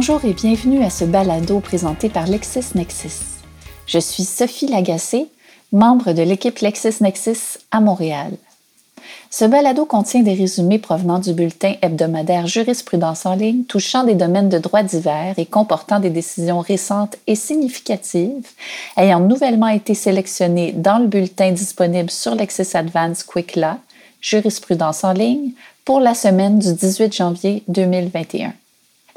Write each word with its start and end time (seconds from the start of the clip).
Bonjour 0.00 0.24
et 0.24 0.32
bienvenue 0.32 0.84
à 0.84 0.90
ce 0.90 1.04
balado 1.04 1.58
présenté 1.58 2.08
par 2.08 2.28
LexisNexis. 2.28 3.18
Je 3.84 3.98
suis 3.98 4.22
Sophie 4.22 4.68
Lagacé, 4.68 5.26
membre 5.72 6.12
de 6.12 6.22
l'équipe 6.22 6.56
LexisNexis 6.60 7.58
à 7.72 7.80
Montréal. 7.80 8.30
Ce 9.28 9.44
balado 9.44 9.86
contient 9.86 10.22
des 10.22 10.34
résumés 10.34 10.78
provenant 10.78 11.18
du 11.18 11.32
bulletin 11.32 11.74
hebdomadaire 11.82 12.46
Jurisprudence 12.46 13.26
en 13.26 13.34
ligne 13.34 13.64
touchant 13.64 14.04
des 14.04 14.14
domaines 14.14 14.48
de 14.48 14.58
droit 14.58 14.84
divers 14.84 15.36
et 15.36 15.46
comportant 15.46 15.98
des 15.98 16.10
décisions 16.10 16.60
récentes 16.60 17.16
et 17.26 17.34
significatives 17.34 18.46
ayant 18.96 19.18
nouvellement 19.18 19.66
été 19.66 19.94
sélectionnées 19.94 20.70
dans 20.70 20.98
le 20.98 21.08
bulletin 21.08 21.50
disponible 21.50 22.10
sur 22.10 22.36
Lexis 22.36 22.76
Advance 22.76 23.24
Quick 23.24 23.56
Law, 23.56 23.74
Jurisprudence 24.20 25.02
en 25.02 25.12
ligne, 25.12 25.50
pour 25.84 25.98
la 25.98 26.14
semaine 26.14 26.60
du 26.60 26.72
18 26.72 27.12
janvier 27.12 27.64
2021. 27.66 28.52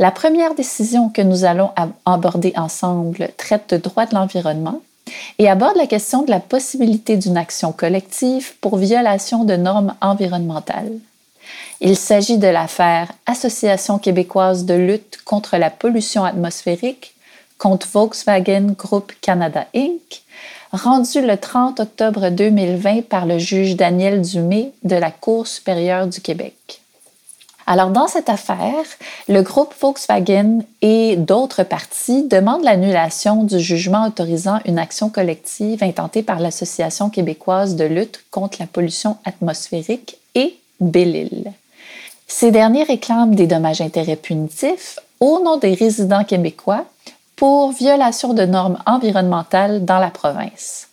La 0.01 0.09
première 0.09 0.55
décision 0.55 1.09
que 1.09 1.21
nous 1.21 1.45
allons 1.45 1.69
aborder 2.07 2.53
ensemble 2.55 3.29
traite 3.37 3.69
de 3.69 3.77
droit 3.77 4.07
de 4.07 4.15
l'environnement 4.15 4.81
et 5.37 5.47
aborde 5.47 5.75
la 5.75 5.85
question 5.85 6.23
de 6.23 6.31
la 6.31 6.39
possibilité 6.39 7.17
d'une 7.17 7.37
action 7.37 7.71
collective 7.71 8.55
pour 8.61 8.77
violation 8.77 9.43
de 9.43 9.55
normes 9.55 9.93
environnementales. 10.01 10.91
Il 11.81 11.95
s'agit 11.95 12.39
de 12.39 12.47
l'affaire 12.47 13.11
Association 13.27 13.99
québécoise 13.99 14.65
de 14.65 14.73
lutte 14.73 15.19
contre 15.23 15.57
la 15.57 15.69
pollution 15.69 16.25
atmosphérique 16.25 17.13
contre 17.59 17.87
Volkswagen 17.93 18.73
Group 18.75 19.11
Canada 19.21 19.67
Inc., 19.75 20.23
rendue 20.71 21.21
le 21.21 21.37
30 21.37 21.79
octobre 21.79 22.31
2020 22.31 23.03
par 23.03 23.27
le 23.27 23.37
juge 23.37 23.75
Daniel 23.75 24.23
Dumé 24.23 24.71
de 24.81 24.95
la 24.95 25.11
Cour 25.11 25.45
supérieure 25.45 26.07
du 26.07 26.21
Québec. 26.21 26.80
Alors, 27.67 27.89
dans 27.89 28.07
cette 28.07 28.29
affaire, 28.29 28.85
le 29.27 29.41
groupe 29.41 29.73
Volkswagen 29.79 30.59
et 30.81 31.15
d'autres 31.15 31.63
parties 31.63 32.27
demandent 32.27 32.63
l'annulation 32.63 33.43
du 33.43 33.59
jugement 33.59 34.07
autorisant 34.07 34.59
une 34.65 34.79
action 34.79 35.09
collective 35.09 35.83
intentée 35.83 36.23
par 36.23 36.39
l'Association 36.39 37.09
québécoise 37.09 37.75
de 37.75 37.85
lutte 37.85 38.23
contre 38.31 38.57
la 38.59 38.67
pollution 38.67 39.17
atmosphérique 39.25 40.17
et 40.35 40.57
Bellil. 40.79 41.51
Ces 42.27 42.51
derniers 42.51 42.83
réclament 42.83 43.35
des 43.35 43.47
dommages-intérêts 43.47 44.15
punitifs 44.15 44.99
au 45.19 45.39
nom 45.43 45.57
des 45.57 45.73
résidents 45.73 46.23
québécois 46.23 46.85
pour 47.35 47.71
violation 47.71 48.33
de 48.33 48.43
normes 48.43 48.77
environnementales 48.85 49.85
dans 49.85 49.99
la 49.99 50.09
province. 50.09 50.87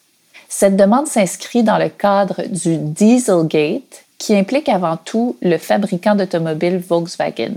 Cette 0.48 0.76
demande 0.76 1.06
s'inscrit 1.06 1.62
dans 1.62 1.78
le 1.78 1.88
cadre 1.88 2.42
du 2.48 2.78
Dieselgate, 2.78 4.04
qui 4.18 4.36
implique 4.36 4.68
avant 4.68 4.96
tout 4.96 5.36
le 5.40 5.58
fabricant 5.58 6.14
d'automobiles 6.14 6.78
Volkswagen. 6.78 7.54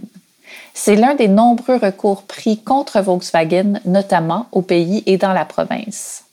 C'est 0.73 0.95
l'un 0.95 1.15
des 1.15 1.27
nombreux 1.27 1.77
recours 1.77 2.23
pris 2.23 2.57
contre 2.57 3.01
Volkswagen, 3.01 3.79
notamment 3.85 4.47
au 4.51 4.61
pays 4.61 5.03
et 5.05 5.17
dans 5.17 5.33
la 5.33 5.45
province. 5.45 6.23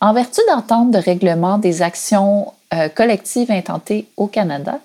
En 0.00 0.12
vertu 0.12 0.40
d'entente 0.48 0.90
de 0.90 0.98
règlement 0.98 1.58
des 1.58 1.82
actions 1.82 2.52
euh, 2.74 2.88
collectives 2.88 3.50
intentées 3.50 4.06
au 4.16 4.26
Canada, 4.26 4.80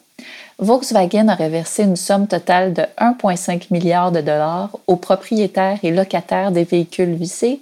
Volkswagen 0.59 1.29
a 1.29 1.35
reversé 1.35 1.83
une 1.83 1.95
somme 1.95 2.27
totale 2.27 2.73
de 2.73 2.83
1,5 2.99 3.67
milliard 3.71 4.11
de 4.11 4.21
dollars 4.21 4.69
aux 4.87 4.97
propriétaires 4.97 5.79
et 5.83 5.91
locataires 5.91 6.51
des 6.51 6.65
véhicules 6.65 7.13
vissés, 7.13 7.61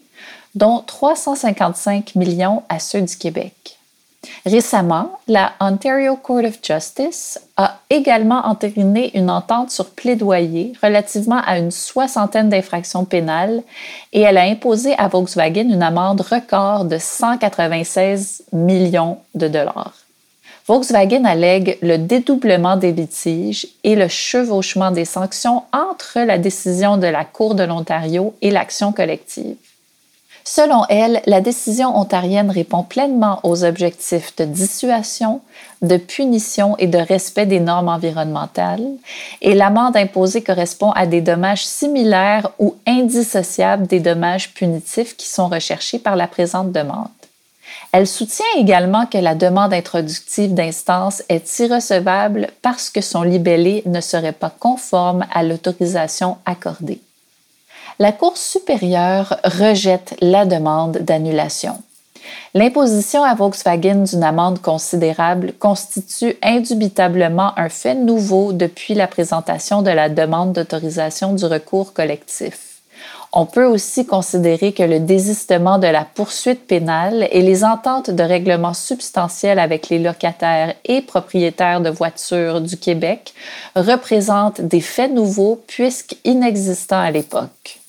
dont 0.55 0.83
355 0.85 2.15
millions 2.15 2.63
à 2.69 2.79
ceux 2.79 3.01
du 3.01 3.15
Québec. 3.15 3.76
Récemment, 4.45 5.19
la 5.27 5.53
Ontario 5.59 6.15
Court 6.15 6.45
of 6.45 6.59
Justice 6.63 7.39
a 7.55 7.79
également 7.89 8.45
entériné 8.45 9.11
une 9.17 9.29
entente 9.29 9.71
sur 9.71 9.89
plaidoyer 9.89 10.73
relativement 10.81 11.41
à 11.45 11.59
une 11.59 11.71
soixantaine 11.71 12.49
d'infractions 12.49 13.05
pénales 13.05 13.61
et 14.13 14.21
elle 14.21 14.37
a 14.37 14.43
imposé 14.43 14.95
à 14.97 15.07
Volkswagen 15.07 15.69
une 15.69 15.83
amende 15.83 16.21
record 16.21 16.85
de 16.85 16.97
196 16.97 18.43
millions 18.53 19.17
de 19.35 19.47
dollars. 19.47 19.93
Volkswagen 20.65 21.25
allègue 21.25 21.77
le 21.81 21.97
dédoublement 21.97 22.75
des 22.75 22.91
litiges 22.91 23.67
et 23.83 23.95
le 23.95 24.07
chevauchement 24.07 24.91
des 24.91 25.05
sanctions 25.05 25.63
entre 25.71 26.19
la 26.19 26.37
décision 26.37 26.97
de 26.97 27.07
la 27.07 27.23
Cour 27.23 27.55
de 27.55 27.63
l'Ontario 27.63 28.35
et 28.41 28.51
l'action 28.51 28.91
collective. 28.91 29.55
Selon 30.49 30.85
elle, 30.87 31.21
la 31.25 31.41
décision 31.41 31.97
ontarienne 31.97 32.51
répond 32.51 32.81
pleinement 32.81 33.41
aux 33.43 33.65
objectifs 33.65 34.33
de 34.37 34.45
dissuasion, 34.45 35.41
de 35.81 35.97
punition 35.97 36.77
et 36.77 36.87
de 36.87 36.97
respect 36.97 37.45
des 37.45 37.59
normes 37.59 37.89
environnementales, 37.89 38.87
et 39.41 39.53
l'amende 39.53 39.97
imposée 39.97 40.41
correspond 40.41 40.91
à 40.91 41.05
des 41.05 41.19
dommages 41.19 41.65
similaires 41.65 42.49
ou 42.59 42.75
indissociables 42.87 43.87
des 43.87 43.99
dommages 43.99 44.53
punitifs 44.53 45.17
qui 45.17 45.27
sont 45.27 45.49
recherchés 45.49 45.99
par 45.99 46.15
la 46.15 46.27
présente 46.27 46.71
demande. 46.71 47.09
Elle 47.91 48.07
soutient 48.07 48.45
également 48.55 49.05
que 49.05 49.17
la 49.17 49.35
demande 49.35 49.73
introductive 49.73 50.53
d'instance 50.53 51.23
est 51.27 51.59
irrecevable 51.59 52.47
parce 52.61 52.89
que 52.89 53.01
son 53.01 53.23
libellé 53.23 53.83
ne 53.85 53.99
serait 53.99 54.31
pas 54.31 54.53
conforme 54.57 55.25
à 55.33 55.43
l'autorisation 55.43 56.37
accordée 56.45 57.01
la 57.99 58.11
Cour 58.11 58.37
supérieure 58.37 59.37
rejette 59.43 60.15
la 60.21 60.45
demande 60.45 60.99
d'annulation. 60.99 61.81
L'imposition 62.53 63.23
à 63.23 63.33
Volkswagen 63.33 64.03
d'une 64.03 64.23
amende 64.23 64.61
considérable 64.61 65.53
constitue 65.57 66.35
indubitablement 66.43 67.57
un 67.57 67.69
fait 67.69 67.95
nouveau 67.95 68.53
depuis 68.53 68.93
la 68.93 69.07
présentation 69.07 69.81
de 69.81 69.89
la 69.89 70.09
demande 70.09 70.53
d'autorisation 70.53 71.33
du 71.33 71.45
recours 71.45 71.93
collectif. 71.93 72.81
On 73.33 73.45
peut 73.45 73.65
aussi 73.65 74.05
considérer 74.05 74.73
que 74.73 74.83
le 74.83 74.99
désistement 74.99 75.79
de 75.79 75.87
la 75.87 76.05
poursuite 76.05 76.67
pénale 76.67 77.27
et 77.31 77.41
les 77.41 77.63
ententes 77.63 78.09
de 78.09 78.23
règlement 78.23 78.73
substantiel 78.73 79.59
avec 79.59 79.89
les 79.89 79.99
locataires 79.99 80.75
et 80.85 81.01
propriétaires 81.01 81.81
de 81.81 81.89
voitures 81.89 82.61
du 82.61 82.77
Québec 82.77 83.33
représentent 83.75 84.61
des 84.61 84.81
faits 84.81 85.11
nouveaux 85.11 85.61
puisqu'inexistants 85.67 87.01
à 87.01 87.11
l'époque. 87.11 87.79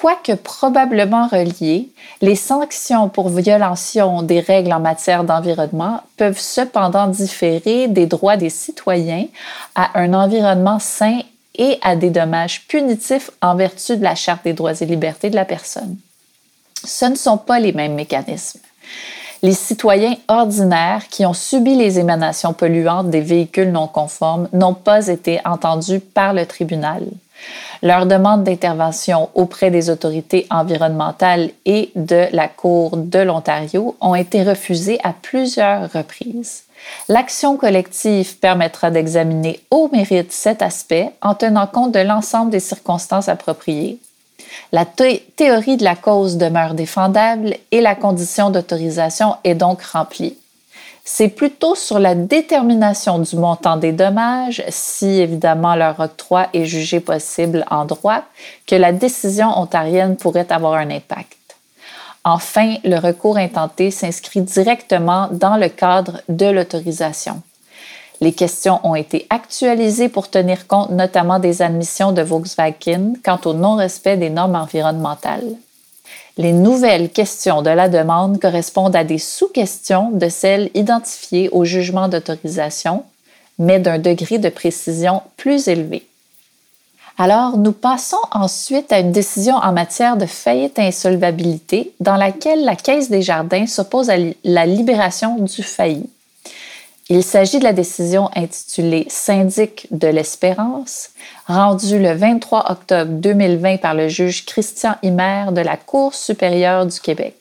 Quoique 0.00 0.34
probablement 0.34 1.26
reliés, 1.26 1.88
les 2.22 2.36
sanctions 2.36 3.08
pour 3.08 3.30
violation 3.30 4.22
des 4.22 4.38
règles 4.38 4.72
en 4.72 4.78
matière 4.78 5.24
d'environnement 5.24 6.02
peuvent 6.16 6.38
cependant 6.38 7.08
différer 7.08 7.88
des 7.88 8.06
droits 8.06 8.36
des 8.36 8.48
citoyens 8.48 9.26
à 9.74 9.98
un 9.98 10.14
environnement 10.14 10.78
sain 10.78 11.18
et 11.56 11.80
à 11.82 11.96
des 11.96 12.10
dommages 12.10 12.68
punitifs 12.68 13.32
en 13.42 13.56
vertu 13.56 13.96
de 13.96 14.04
la 14.04 14.14
Charte 14.14 14.44
des 14.44 14.52
droits 14.52 14.80
et 14.80 14.86
libertés 14.86 15.30
de 15.30 15.34
la 15.34 15.44
personne. 15.44 15.96
Ce 16.84 17.06
ne 17.06 17.16
sont 17.16 17.38
pas 17.38 17.58
les 17.58 17.72
mêmes 17.72 17.94
mécanismes. 17.94 18.60
Les 19.42 19.52
citoyens 19.52 20.14
ordinaires 20.28 21.08
qui 21.10 21.26
ont 21.26 21.34
subi 21.34 21.74
les 21.74 21.98
émanations 21.98 22.52
polluantes 22.52 23.10
des 23.10 23.20
véhicules 23.20 23.72
non 23.72 23.88
conformes 23.88 24.48
n'ont 24.52 24.74
pas 24.74 25.08
été 25.08 25.40
entendus 25.44 25.98
par 25.98 26.34
le 26.34 26.46
tribunal. 26.46 27.02
Leurs 27.82 28.06
demandes 28.06 28.44
d'intervention 28.44 29.28
auprès 29.34 29.70
des 29.70 29.90
autorités 29.90 30.46
environnementales 30.50 31.50
et 31.64 31.90
de 31.94 32.26
la 32.32 32.48
Cour 32.48 32.96
de 32.96 33.20
l'Ontario 33.20 33.96
ont 34.00 34.14
été 34.14 34.42
refusées 34.42 34.98
à 35.04 35.12
plusieurs 35.12 35.92
reprises. 35.92 36.64
L'action 37.08 37.56
collective 37.56 38.38
permettra 38.38 38.90
d'examiner 38.90 39.60
au 39.70 39.88
mérite 39.92 40.32
cet 40.32 40.62
aspect 40.62 41.10
en 41.22 41.34
tenant 41.34 41.66
compte 41.66 41.92
de 41.92 42.00
l'ensemble 42.00 42.50
des 42.50 42.60
circonstances 42.60 43.28
appropriées. 43.28 43.98
La 44.72 44.84
théorie 44.84 45.76
de 45.76 45.84
la 45.84 45.96
cause 45.96 46.36
demeure 46.36 46.74
défendable 46.74 47.54
et 47.70 47.80
la 47.80 47.94
condition 47.94 48.50
d'autorisation 48.50 49.36
est 49.44 49.54
donc 49.54 49.82
remplie 49.82 50.36
c'est 51.10 51.28
plutôt 51.28 51.74
sur 51.74 51.98
la 51.98 52.14
détermination 52.14 53.18
du 53.18 53.34
montant 53.36 53.78
des 53.78 53.92
dommages, 53.92 54.62
si 54.68 55.06
évidemment 55.06 55.74
leur 55.74 55.98
octroi 55.98 56.48
est 56.52 56.66
jugé 56.66 57.00
possible 57.00 57.64
en 57.70 57.86
droit, 57.86 58.24
que 58.66 58.74
la 58.74 58.92
décision 58.92 59.48
ontarienne 59.58 60.16
pourrait 60.16 60.52
avoir 60.52 60.74
un 60.74 60.90
impact. 60.90 61.38
Enfin, 62.24 62.76
le 62.84 62.98
recours 62.98 63.38
intenté 63.38 63.90
s'inscrit 63.90 64.42
directement 64.42 65.28
dans 65.32 65.56
le 65.56 65.70
cadre 65.70 66.20
de 66.28 66.44
l'autorisation. 66.44 67.40
Les 68.20 68.34
questions 68.34 68.78
ont 68.84 68.94
été 68.94 69.26
actualisées 69.30 70.10
pour 70.10 70.28
tenir 70.28 70.66
compte 70.66 70.90
notamment 70.90 71.38
des 71.38 71.62
admissions 71.62 72.12
de 72.12 72.20
Volkswagen 72.20 73.14
quant 73.24 73.40
au 73.46 73.54
non-respect 73.54 74.18
des 74.18 74.30
normes 74.30 74.56
environnementales. 74.56 75.54
Les 76.38 76.52
nouvelles 76.52 77.10
questions 77.10 77.62
de 77.62 77.70
la 77.70 77.88
demande 77.88 78.40
correspondent 78.40 78.94
à 78.94 79.02
des 79.02 79.18
sous-questions 79.18 80.12
de 80.12 80.28
celles 80.28 80.70
identifiées 80.74 81.48
au 81.50 81.64
jugement 81.64 82.06
d'autorisation, 82.06 83.02
mais 83.58 83.80
d'un 83.80 83.98
degré 83.98 84.38
de 84.38 84.48
précision 84.48 85.22
plus 85.36 85.66
élevé. 85.66 86.06
Alors, 87.18 87.58
nous 87.58 87.72
passons 87.72 88.20
ensuite 88.30 88.92
à 88.92 89.00
une 89.00 89.10
décision 89.10 89.56
en 89.56 89.72
matière 89.72 90.16
de 90.16 90.26
faillite 90.26 90.78
insolvabilité 90.78 91.92
dans 91.98 92.16
laquelle 92.16 92.64
la 92.64 92.76
Caisse 92.76 93.10
des 93.10 93.22
Jardins 93.22 93.66
s'oppose 93.66 94.08
à 94.08 94.16
la 94.44 94.64
libération 94.64 95.38
du 95.38 95.64
failli. 95.64 96.08
Il 97.10 97.24
s'agit 97.24 97.58
de 97.58 97.64
la 97.64 97.72
décision 97.72 98.28
intitulée 98.36 99.06
Syndic 99.08 99.86
de 99.90 100.08
l'espérance, 100.08 101.08
rendue 101.46 101.98
le 101.98 102.12
23 102.12 102.70
octobre 102.70 103.12
2020 103.12 103.78
par 103.78 103.94
le 103.94 104.08
juge 104.08 104.44
Christian 104.44 104.94
Himer 105.02 105.46
de 105.52 105.62
la 105.62 105.78
Cour 105.78 106.14
supérieure 106.14 106.84
du 106.84 107.00
Québec. 107.00 107.34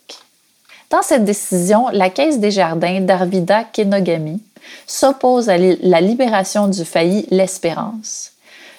Dans 0.89 1.01
cette 1.01 1.25
décision, 1.25 1.89
la 1.91 2.09
Caisse 2.09 2.39
des 2.39 2.49
jardins 2.51 3.01
d'Arvida 3.01 3.65
Kenogami 3.65 4.41
s'oppose 4.85 5.49
à 5.49 5.57
la 5.57 5.99
libération 5.99 6.69
du 6.69 6.85
failli 6.85 7.27
L'Espérance. 7.29 8.31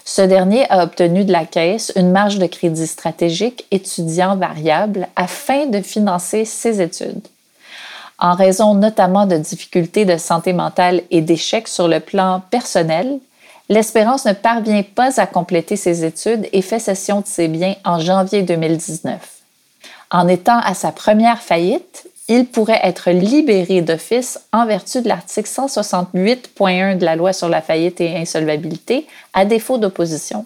Ce 0.06 0.22
dernier 0.22 0.64
a 0.70 0.84
obtenu 0.84 1.26
de 1.26 1.32
la 1.32 1.44
Caisse 1.44 1.92
une 1.96 2.12
marge 2.12 2.38
de 2.38 2.46
crédit 2.46 2.86
stratégique 2.86 3.66
étudiant 3.70 4.36
variable 4.36 5.06
afin 5.16 5.66
de 5.66 5.82
financer 5.82 6.46
ses 6.46 6.80
études 6.80 7.28
en 8.18 8.34
raison 8.34 8.74
notamment 8.74 9.26
de 9.26 9.36
difficultés 9.36 10.04
de 10.04 10.16
santé 10.16 10.52
mentale 10.52 11.02
et 11.10 11.20
d'échecs 11.20 11.68
sur 11.68 11.88
le 11.88 12.00
plan 12.00 12.42
personnel, 12.50 13.18
l'Espérance 13.68 14.24
ne 14.24 14.32
parvient 14.32 14.82
pas 14.82 15.20
à 15.20 15.26
compléter 15.26 15.76
ses 15.76 16.04
études 16.04 16.48
et 16.52 16.62
fait 16.62 16.78
cession 16.78 17.20
de 17.20 17.26
ses 17.26 17.48
biens 17.48 17.74
en 17.84 18.00
janvier 18.00 18.42
2019. 18.42 19.18
En 20.10 20.26
étant 20.26 20.58
à 20.58 20.74
sa 20.74 20.90
première 20.90 21.42
faillite, 21.42 22.08
il 22.28 22.46
pourrait 22.46 22.80
être 22.82 23.10
libéré 23.10 23.80
d'office 23.80 24.38
en 24.52 24.66
vertu 24.66 25.00
de 25.00 25.08
l'article 25.08 25.48
168.1 25.48 26.98
de 26.98 27.04
la 27.04 27.16
loi 27.16 27.32
sur 27.32 27.48
la 27.48 27.62
faillite 27.62 28.00
et 28.00 28.16
insolvabilité 28.16 29.06
à 29.32 29.44
défaut 29.44 29.78
d'opposition. 29.78 30.44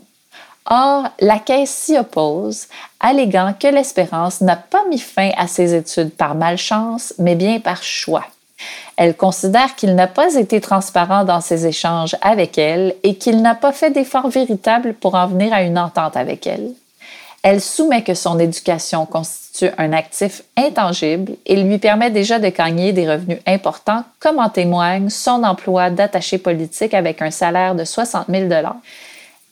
Or, 0.67 1.09
la 1.21 1.39
Caisse 1.39 1.71
s'y 1.71 1.99
oppose, 1.99 2.69
alléguant 3.01 3.55
que 3.59 3.67
l'Espérance 3.67 4.41
n'a 4.41 4.57
pas 4.57 4.85
mis 4.89 4.99
fin 4.99 5.31
à 5.37 5.47
ses 5.49 5.75
études 5.75 6.15
par 6.15 6.35
malchance, 6.35 7.15
mais 7.19 7.35
bien 7.35 7.59
par 7.59 7.83
choix. 7.83 8.25
Elle 8.97 9.17
considère 9.17 9.75
qu'il 9.75 9.95
n'a 9.95 10.07
pas 10.07 10.35
été 10.37 10.61
transparent 10.61 11.25
dans 11.25 11.41
ses 11.41 11.67
échanges 11.67 12.17
avec 12.21 12.59
elle 12.59 12.95
et 13.03 13.17
qu'il 13.17 13.43
n'a 13.43 13.57
pas 13.57 13.73
fait 13.73 13.91
d'efforts 13.91 14.29
véritables 14.29 14.95
pour 14.95 15.17
en 15.17 15.27
venir 15.27 15.53
à 15.53 15.63
une 15.63 15.79
entente 15.79 16.17
avec 16.17 16.47
elle. 16.47 16.71
Elle 17.43 17.61
soumet 17.61 18.05
que 18.05 18.15
son 18.15 18.39
éducation 18.39 19.05
constitue 19.05 19.71
un 19.77 19.93
actif 19.93 20.43
intangible 20.57 21.33
et 21.45 21.57
lui 21.57 21.79
permet 21.79 22.11
déjà 22.11 22.39
de 22.39 22.49
gagner 22.49 22.93
des 22.93 23.11
revenus 23.11 23.41
importants, 23.47 24.05
comme 24.21 24.39
en 24.39 24.49
témoigne 24.49 25.11
son 25.11 25.43
emploi 25.43 25.91
d'attaché 25.91 26.39
politique 26.39 26.95
avec 26.95 27.21
un 27.21 27.33
salaire 27.33 27.75
de 27.75 27.85
60 27.85 28.27
000 28.29 28.49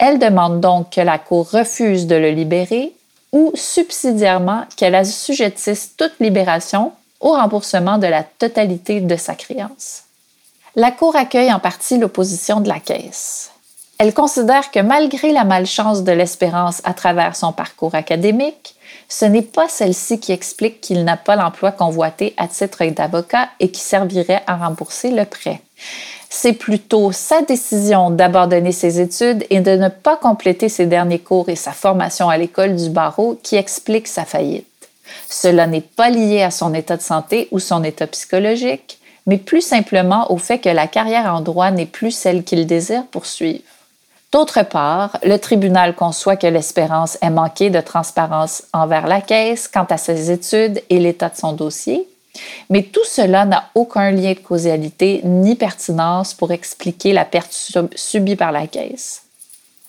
elle 0.00 0.18
demande 0.18 0.60
donc 0.60 0.90
que 0.90 1.00
la 1.02 1.18
Cour 1.18 1.50
refuse 1.50 2.06
de 2.06 2.16
le 2.16 2.30
libérer 2.30 2.94
ou 3.32 3.52
subsidiairement 3.54 4.64
qu'elle 4.76 4.94
assujettisse 4.94 5.94
toute 5.96 6.18
libération 6.20 6.92
au 7.20 7.32
remboursement 7.32 7.98
de 7.98 8.06
la 8.06 8.24
totalité 8.24 9.02
de 9.02 9.16
sa 9.16 9.34
créance. 9.34 10.04
La 10.74 10.90
Cour 10.90 11.16
accueille 11.16 11.52
en 11.52 11.58
partie 11.58 11.98
l'opposition 11.98 12.60
de 12.60 12.68
la 12.68 12.80
Caisse. 12.80 13.50
Elle 13.98 14.14
considère 14.14 14.70
que 14.70 14.80
malgré 14.80 15.32
la 15.32 15.44
malchance 15.44 16.02
de 16.02 16.12
l'espérance 16.12 16.80
à 16.84 16.94
travers 16.94 17.36
son 17.36 17.52
parcours 17.52 17.94
académique, 17.94 18.76
ce 19.10 19.26
n'est 19.26 19.42
pas 19.42 19.68
celle-ci 19.68 20.18
qui 20.18 20.32
explique 20.32 20.80
qu'il 20.80 21.04
n'a 21.04 21.18
pas 21.18 21.36
l'emploi 21.36 21.72
convoité 21.72 22.32
à 22.38 22.48
titre 22.48 22.86
d'avocat 22.86 23.50
et 23.60 23.70
qui 23.70 23.82
servirait 23.82 24.42
à 24.46 24.56
rembourser 24.56 25.10
le 25.10 25.26
prêt 25.26 25.60
c'est 26.32 26.52
plutôt 26.52 27.10
sa 27.10 27.42
décision 27.42 28.10
d'abandonner 28.10 28.72
ses 28.72 29.00
études 29.00 29.44
et 29.50 29.60
de 29.60 29.72
ne 29.72 29.88
pas 29.88 30.16
compléter 30.16 30.68
ses 30.68 30.86
derniers 30.86 31.18
cours 31.18 31.48
et 31.48 31.56
sa 31.56 31.72
formation 31.72 32.30
à 32.30 32.38
l'école 32.38 32.76
du 32.76 32.88
barreau 32.88 33.38
qui 33.42 33.56
explique 33.56 34.06
sa 34.06 34.24
faillite. 34.24 34.66
Cela 35.28 35.66
n'est 35.66 35.80
pas 35.80 36.08
lié 36.08 36.42
à 36.42 36.52
son 36.52 36.72
état 36.72 36.96
de 36.96 37.02
santé 37.02 37.48
ou 37.50 37.58
son 37.58 37.82
état 37.82 38.06
psychologique, 38.06 39.00
mais 39.26 39.38
plus 39.38 39.60
simplement 39.60 40.30
au 40.32 40.38
fait 40.38 40.58
que 40.58 40.68
la 40.68 40.86
carrière 40.86 41.34
en 41.34 41.40
droit 41.40 41.72
n'est 41.72 41.84
plus 41.84 42.12
celle 42.12 42.44
qu'il 42.44 42.66
désire 42.66 43.06
poursuivre. 43.10 43.64
D'autre 44.30 44.62
part, 44.62 45.18
le 45.24 45.38
tribunal 45.38 45.96
conçoit 45.96 46.36
que 46.36 46.46
l'espérance 46.46 47.18
ait 47.20 47.30
manqué 47.30 47.70
de 47.70 47.80
transparence 47.80 48.62
envers 48.72 49.08
la 49.08 49.20
Caisse 49.20 49.66
quant 49.66 49.86
à 49.90 49.96
ses 49.96 50.30
études 50.30 50.80
et 50.88 51.00
l'état 51.00 51.28
de 51.28 51.36
son 51.36 51.52
dossier, 51.52 52.06
mais 52.68 52.82
tout 52.84 53.04
cela 53.04 53.44
n'a 53.44 53.70
aucun 53.74 54.10
lien 54.10 54.32
de 54.32 54.38
causalité 54.38 55.20
ni 55.24 55.56
pertinence 55.56 56.34
pour 56.34 56.52
expliquer 56.52 57.12
la 57.12 57.24
perte 57.24 57.52
subie 57.94 58.36
par 58.36 58.52
la 58.52 58.66
Caisse. 58.66 59.22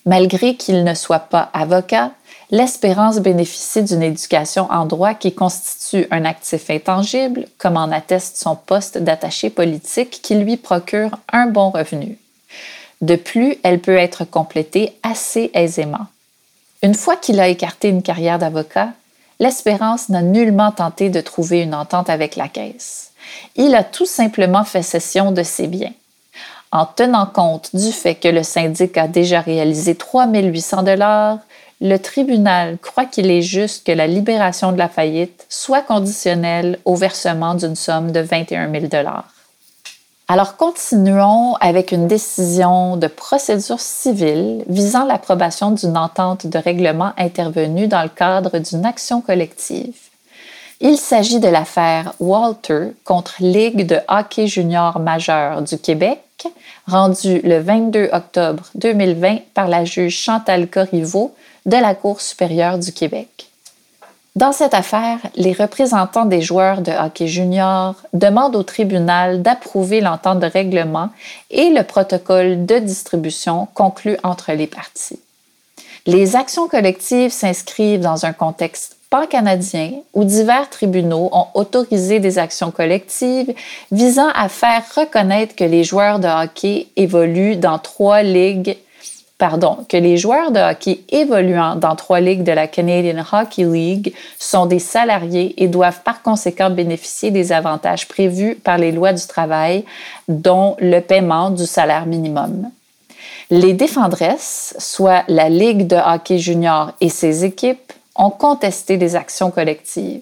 Malgré 0.06 0.56
qu'il 0.56 0.84
ne 0.84 0.94
soit 0.96 1.20
pas 1.20 1.50
avocat, 1.54 2.12
l'espérance 2.50 3.20
bénéficie 3.20 3.84
d'une 3.84 4.02
éducation 4.02 4.68
en 4.72 4.86
droit 4.86 5.14
qui 5.14 5.34
constitue 5.34 6.08
un 6.10 6.26
actif 6.26 6.70
intangible, 6.70 7.46
comme 7.60 7.78
en 7.78 7.92
atteste 7.92 8.38
son 8.38 8.56
poste 8.56 8.98
d'attaché 8.98 9.50
politique 9.50 10.20
qui 10.24 10.36
lui 10.36 10.58
procure 10.58 11.12
un 11.32 11.46
bon 11.46 11.70
revenu. 11.70 12.18
De 13.02 13.16
plus, 13.16 13.58
elle 13.64 13.80
peut 13.80 13.98
être 13.98 14.26
complétée 14.26 14.94
assez 15.04 15.52
aisément. 15.54 16.08
Une 16.84 16.96
fois 16.96 17.16
qu'il 17.16 17.40
a 17.40 17.48
écarté 17.48 17.90
une 17.90 18.02
carrière 18.02 18.40
d'avocat, 18.40 18.90
l'Espérance 19.42 20.08
n'a 20.10 20.22
nullement 20.22 20.72
tenté 20.72 21.10
de 21.10 21.20
trouver 21.20 21.62
une 21.62 21.74
entente 21.74 22.12
avec 22.12 22.36
la 22.36 22.48
Caisse. 22.48 23.12
Il 23.56 23.74
a 23.74 23.84
tout 23.84 24.06
simplement 24.06 24.64
fait 24.64 24.84
cession 24.84 25.32
de 25.32 25.42
ses 25.42 25.68
biens. 25.68 25.94
En 26.72 26.86
tenant 26.86 27.26
compte 27.26 27.76
du 27.76 27.92
fait 27.92 28.16
que 28.16 28.28
le 28.28 28.44
syndic 28.44 28.98
a 28.98 29.08
déjà 29.08 29.42
réalisé 29.42 29.96
3 29.96 30.28
800 30.28 30.84
dollars, 30.84 31.40
le 31.82 31.98
tribunal 31.98 32.78
croit 32.78 33.06
qu'il 33.06 33.32
est 33.32 33.42
juste 33.42 33.86
que 33.86 33.92
la 33.92 34.06
libération 34.06 34.72
de 34.72 34.78
la 34.78 34.88
faillite 34.88 35.48
soit 35.50 35.82
conditionnelle 35.82 36.78
au 36.86 36.96
versement 36.96 37.56
d'une 37.56 37.76
somme 37.76 38.12
de 38.12 38.20
21 38.20 38.72
000 38.72 38.86
dollars. 38.86 39.31
Alors 40.34 40.56
continuons 40.56 41.56
avec 41.56 41.92
une 41.92 42.08
décision 42.08 42.96
de 42.96 43.08
procédure 43.08 43.82
civile 43.82 44.64
visant 44.70 45.04
l'approbation 45.04 45.72
d'une 45.72 45.98
entente 45.98 46.48
de 46.48 46.58
règlement 46.58 47.12
intervenue 47.18 47.90
dans 47.90 48.02
le 48.02 48.08
cadre 48.08 48.58
d'une 48.60 48.86
action 48.86 49.20
collective. 49.20 49.94
Il 50.80 50.96
s'agit 50.96 51.42
de 51.42 51.50
l'affaire 51.50 52.14
Walter 52.22 52.94
contre 53.04 53.36
Ligue 53.42 53.86
de 53.86 53.98
hockey 54.08 54.48
junior 54.48 55.02
majeur 55.02 55.64
du 55.64 55.78
Québec, 55.78 56.22
rendue 56.88 57.42
le 57.44 57.60
22 57.60 58.12
octobre 58.14 58.64
2020 58.76 59.40
par 59.54 59.68
la 59.68 59.84
juge 59.84 60.16
Chantal 60.16 60.70
Corriveau 60.70 61.36
de 61.66 61.76
la 61.76 61.94
Cour 61.94 62.22
supérieure 62.22 62.78
du 62.78 62.94
Québec. 62.94 63.28
Dans 64.38 64.54
cette 64.54 64.74
affaire, 64.74 65.20
les 65.36 65.52
représentants 65.52 66.26
des 66.26 66.42
joueurs 66.42 66.82
de 66.82 66.92
hockey 66.92 67.28
junior 67.28 67.96
demandent 68.14 68.56
au 68.56 68.64
tribunal 68.64 69.42
d'approuver 69.42 70.00
l'entente 70.00 70.40
de 70.40 70.46
règlement 70.46 71.10
et 71.50 71.70
le 71.70 71.84
protocole 71.84 72.66
de 72.66 72.80
distribution 72.80 73.68
conclu 73.74 74.16
entre 74.24 74.54
les 74.54 74.68
parties. 74.68 75.20
Les 76.06 76.38
actions 76.38 76.70
collectives 76.70 77.32
s'inscrivent 77.32 78.00
dans 78.00 78.26
un 78.26 78.32
contexte 78.32 78.96
pan-canadien 79.10 79.92
où 80.14 80.24
divers 80.24 80.70
tribunaux 80.70 81.30
ont 81.34 81.48
autorisé 81.54 82.20
des 82.20 82.40
actions 82.40 82.72
collectives 82.72 83.54
visant 83.92 84.30
à 84.34 84.48
faire 84.48 84.84
reconnaître 84.96 85.56
que 85.56 85.66
les 85.66 85.84
joueurs 85.84 86.20
de 86.20 86.30
hockey 86.30 86.88
évoluent 86.96 87.58
dans 87.58 87.80
trois 87.80 88.24
ligues 88.24 88.78
que 89.90 89.98
les 89.98 90.18
joueurs 90.18 90.52
de 90.52 90.60
hockey 90.60 91.02
évoluant 91.10 91.76
dans 91.76 91.96
trois 91.96 92.20
ligues 92.20 92.44
de 92.44 92.52
la 92.52 92.68
Canadian 92.68 93.24
Hockey 93.32 93.64
League 93.64 94.14
sont 94.38 94.68
des 94.68 94.80
salariés 94.80 95.56
et 95.58 95.68
doivent 95.68 96.02
par 96.04 96.22
conséquent 96.22 96.70
bénéficier 96.70 97.32
des 97.32 97.52
avantages 97.52 98.08
prévus 98.08 98.56
par 98.56 98.78
les 98.78 98.92
lois 98.92 99.14
du 99.14 99.26
travail, 99.26 99.84
dont 100.28 100.76
le 100.80 101.00
paiement 101.00 101.50
du 101.50 101.66
salaire 101.66 102.06
minimum. 102.06 102.70
Les 103.50 103.74
défendresses, 103.74 104.76
soit 104.78 105.24
la 105.28 105.50
Ligue 105.50 105.88
de 105.88 105.96
hockey 105.98 106.38
junior 106.38 106.92
et 107.02 107.10
ses 107.10 107.44
équipes, 107.44 107.94
ont 108.16 108.30
contesté 108.30 108.98
les 108.98 109.16
actions 109.16 109.50
collectives. 109.50 110.22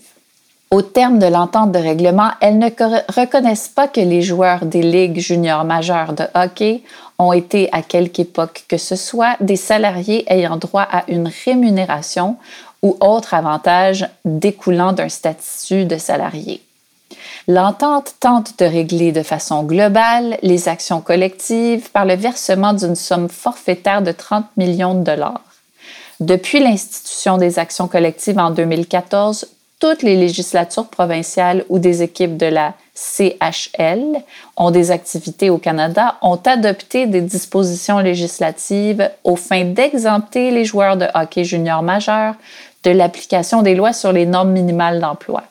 Au 0.71 0.81
terme 0.81 1.19
de 1.19 1.25
l'entente 1.25 1.71
de 1.71 1.79
règlement, 1.79 2.29
elles 2.41 2.59
ne 2.59 2.69
reconnaissent 2.69 3.69
pas 3.69 3.87
que 3.87 4.01
les 4.01 4.21
joueurs 4.21 4.65
des 4.65 4.83
ligues 4.83 5.19
juniors 5.19 5.65
majeures 5.65 6.13
de 6.13 6.25
hockey 6.35 6.83
ont 7.19 7.33
été 7.33 7.69
à 7.73 7.81
quelque 7.81 8.21
époque 8.21 8.63
que 8.67 8.77
ce 8.77 8.95
soit 8.95 9.35
des 9.41 9.57
salariés 9.57 10.23
ayant 10.27 10.57
droit 10.57 10.87
à 10.89 11.03
une 11.09 11.29
rémunération 11.45 12.37
ou 12.81 12.97
autre 13.01 13.33
avantage 13.33 14.07
découlant 14.25 14.93
d'un 14.93 15.09
statut 15.09 15.85
de 15.85 15.97
salarié. 15.97 16.61
L'entente 17.47 18.15
tente 18.19 18.57
de 18.59 18.65
régler 18.65 19.11
de 19.11 19.23
façon 19.23 19.63
globale 19.63 20.37
les 20.43 20.69
actions 20.69 21.01
collectives 21.01 21.89
par 21.91 22.05
le 22.05 22.15
versement 22.15 22.73
d'une 22.73 22.95
somme 22.95 23.27
forfaitaire 23.27 24.01
de 24.01 24.11
30 24.11 24.45
millions 24.55 24.95
de 24.95 25.03
dollars. 25.03 25.41
Depuis 26.19 26.59
l'institution 26.59 27.37
des 27.37 27.59
actions 27.59 27.87
collectives 27.87 28.39
en 28.39 28.51
2014, 28.51 29.47
toutes 29.79 30.03
les 30.03 30.17
législatures 30.17 30.87
provinciales 30.87 31.63
ou 31.69 31.79
des 31.79 32.03
équipes 32.03 32.35
de 32.35 32.45
la 32.45 32.73
CHL 32.93 34.21
ont 34.57 34.71
des 34.71 34.91
activités 34.91 35.49
au 35.49 35.57
Canada 35.57 36.17
ont 36.21 36.39
adopté 36.45 37.07
des 37.07 37.21
dispositions 37.21 37.99
législatives 37.99 39.09
aux 39.23 39.37
fins 39.37 39.63
d'exempter 39.63 40.51
les 40.51 40.65
joueurs 40.65 40.97
de 40.97 41.07
hockey 41.13 41.45
junior 41.45 41.81
majeurs 41.81 42.35
de 42.83 42.91
l'application 42.91 43.61
des 43.61 43.75
lois 43.75 43.93
sur 43.93 44.11
les 44.11 44.25
normes 44.25 44.51
minimales 44.51 44.99
d'emploi. 44.99 45.43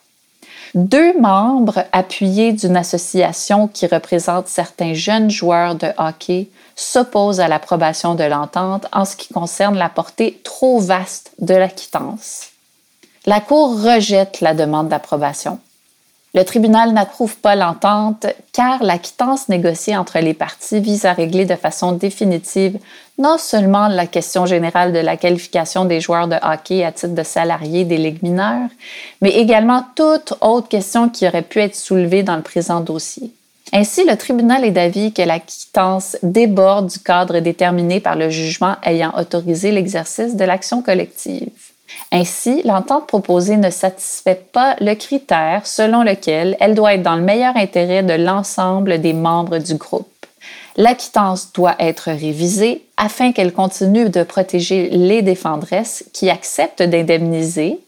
Deux 0.75 1.19
membres 1.19 1.85
appuyés 1.93 2.53
d'une 2.53 2.77
association 2.77 3.69
qui 3.69 3.87
représente 3.87 4.49
certains 4.49 4.93
jeunes 4.93 5.31
joueurs 5.31 5.75
de 5.75 5.89
hockey 5.97 6.49
s'opposent 6.77 7.41
à 7.41 7.49
l'approbation 7.49 8.15
de 8.15 8.25
l'entente 8.25 8.87
en 8.93 9.07
ce 9.07 9.17
qui 9.17 9.33
concerne 9.33 9.79
la 9.79 9.89
portée 9.89 10.39
trop 10.45 10.79
vaste 10.79 11.33
de 11.39 11.55
la 11.55 11.69
quittance. 11.69 12.51
La 13.27 13.41
Cour 13.41 13.83
rejette 13.83 14.41
la 14.41 14.55
demande 14.55 14.89
d'approbation. 14.89 15.59
Le 16.35 16.45
tribunal 16.45 16.93
n'approuve 16.93 17.37
pas 17.39 17.57
l'entente 17.57 18.27
car 18.53 18.83
la 18.83 18.99
quittance 18.99 19.49
négociée 19.49 19.97
entre 19.97 20.19
les 20.19 20.35
parties 20.35 20.79
vise 20.79 21.07
à 21.07 21.13
régler 21.13 21.47
de 21.47 21.55
façon 21.55 21.93
définitive 21.93 22.79
non 23.19 23.39
seulement 23.39 23.89
la 23.89 24.07
question 24.07 24.47
générale 24.47 24.93
de 24.93 24.99
la 24.99 25.17
qualification 25.17 25.85
des 25.85 26.01
joueurs 26.01 26.29
de 26.29 26.37
hockey 26.43 26.85
à 26.85 26.93
titre 26.93 27.15
de 27.15 27.23
salariés 27.23 27.85
des 27.85 27.97
ligues 27.97 28.23
mineures, 28.23 28.69
mais 29.21 29.31
également 29.31 29.85
toute 29.97 30.35
autre 30.41 30.69
question 30.69 31.09
qui 31.09 31.27
aurait 31.27 31.43
pu 31.43 31.61
être 31.61 31.75
soulevée 31.75 32.23
dans 32.23 32.37
le 32.37 32.43
présent 32.43 32.81
dossier. 32.81 33.33
Ainsi, 33.73 34.05
le 34.05 34.17
tribunal 34.17 34.65
est 34.65 34.71
d'avis 34.71 35.13
que 35.13 35.23
la 35.23 35.41
quittance 35.41 36.17
déborde 36.23 36.87
du 36.87 36.99
cadre 37.01 37.41
déterminé 37.41 38.01
par 38.01 38.17
le 38.17 38.31
jugement 38.31 38.77
ayant 38.83 39.13
autorisé 39.19 39.73
l'exercice 39.73 40.37
de 40.37 40.45
l'action 40.45 40.83
collective. 40.83 41.68
Ainsi, 42.13 42.63
l'entente 42.65 43.07
proposée 43.07 43.57
ne 43.57 43.71
satisfait 43.71 44.41
pas 44.53 44.77
le 44.81 44.95
critère 44.95 45.67
selon 45.67 46.03
lequel 46.03 46.57
elle 46.61 46.75
doit 46.75 46.95
être 46.95 47.03
dans 47.03 47.17
le 47.17 47.23
meilleur 47.23 47.57
intérêt 47.57 48.03
de 48.03 48.15
l'ensemble 48.15 49.01
des 49.01 49.13
membres 49.13 49.59
du 49.59 49.75
groupe. 49.75 50.09
La 50.77 50.95
quittance 50.95 51.53
doit 51.53 51.75
être 51.81 52.11
révisée 52.11 52.85
afin 52.97 53.33
qu'elle 53.33 53.53
continue 53.53 54.11
de 54.11 54.23
protéger 54.23 54.91
les 54.91 55.23
défendresses 55.23 56.05
qui 56.13 56.31
acceptent 56.31 56.83
d'indemniser 56.83 57.81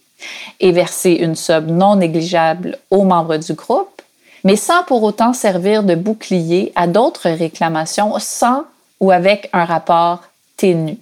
et 0.59 0.73
verser 0.73 1.13
une 1.13 1.37
somme 1.37 1.67
non 1.67 1.97
négligeable 1.97 2.79
aux 2.91 3.05
membres 3.05 3.37
du 3.37 3.55
groupe, 3.55 4.03
mais 4.45 4.57
sans 4.57 4.83
pour 4.85 5.03
autant 5.03 5.33
servir 5.33 5.83
de 5.83 5.95
bouclier 5.95 6.73
à 6.75 6.87
d'autres 6.87 7.31
réclamations 7.31 8.15
sans 8.19 8.65
ou 8.99 9.11
avec 9.11 9.49
un 9.53 9.65
rapport 9.65 10.23
ténu. 10.57 10.99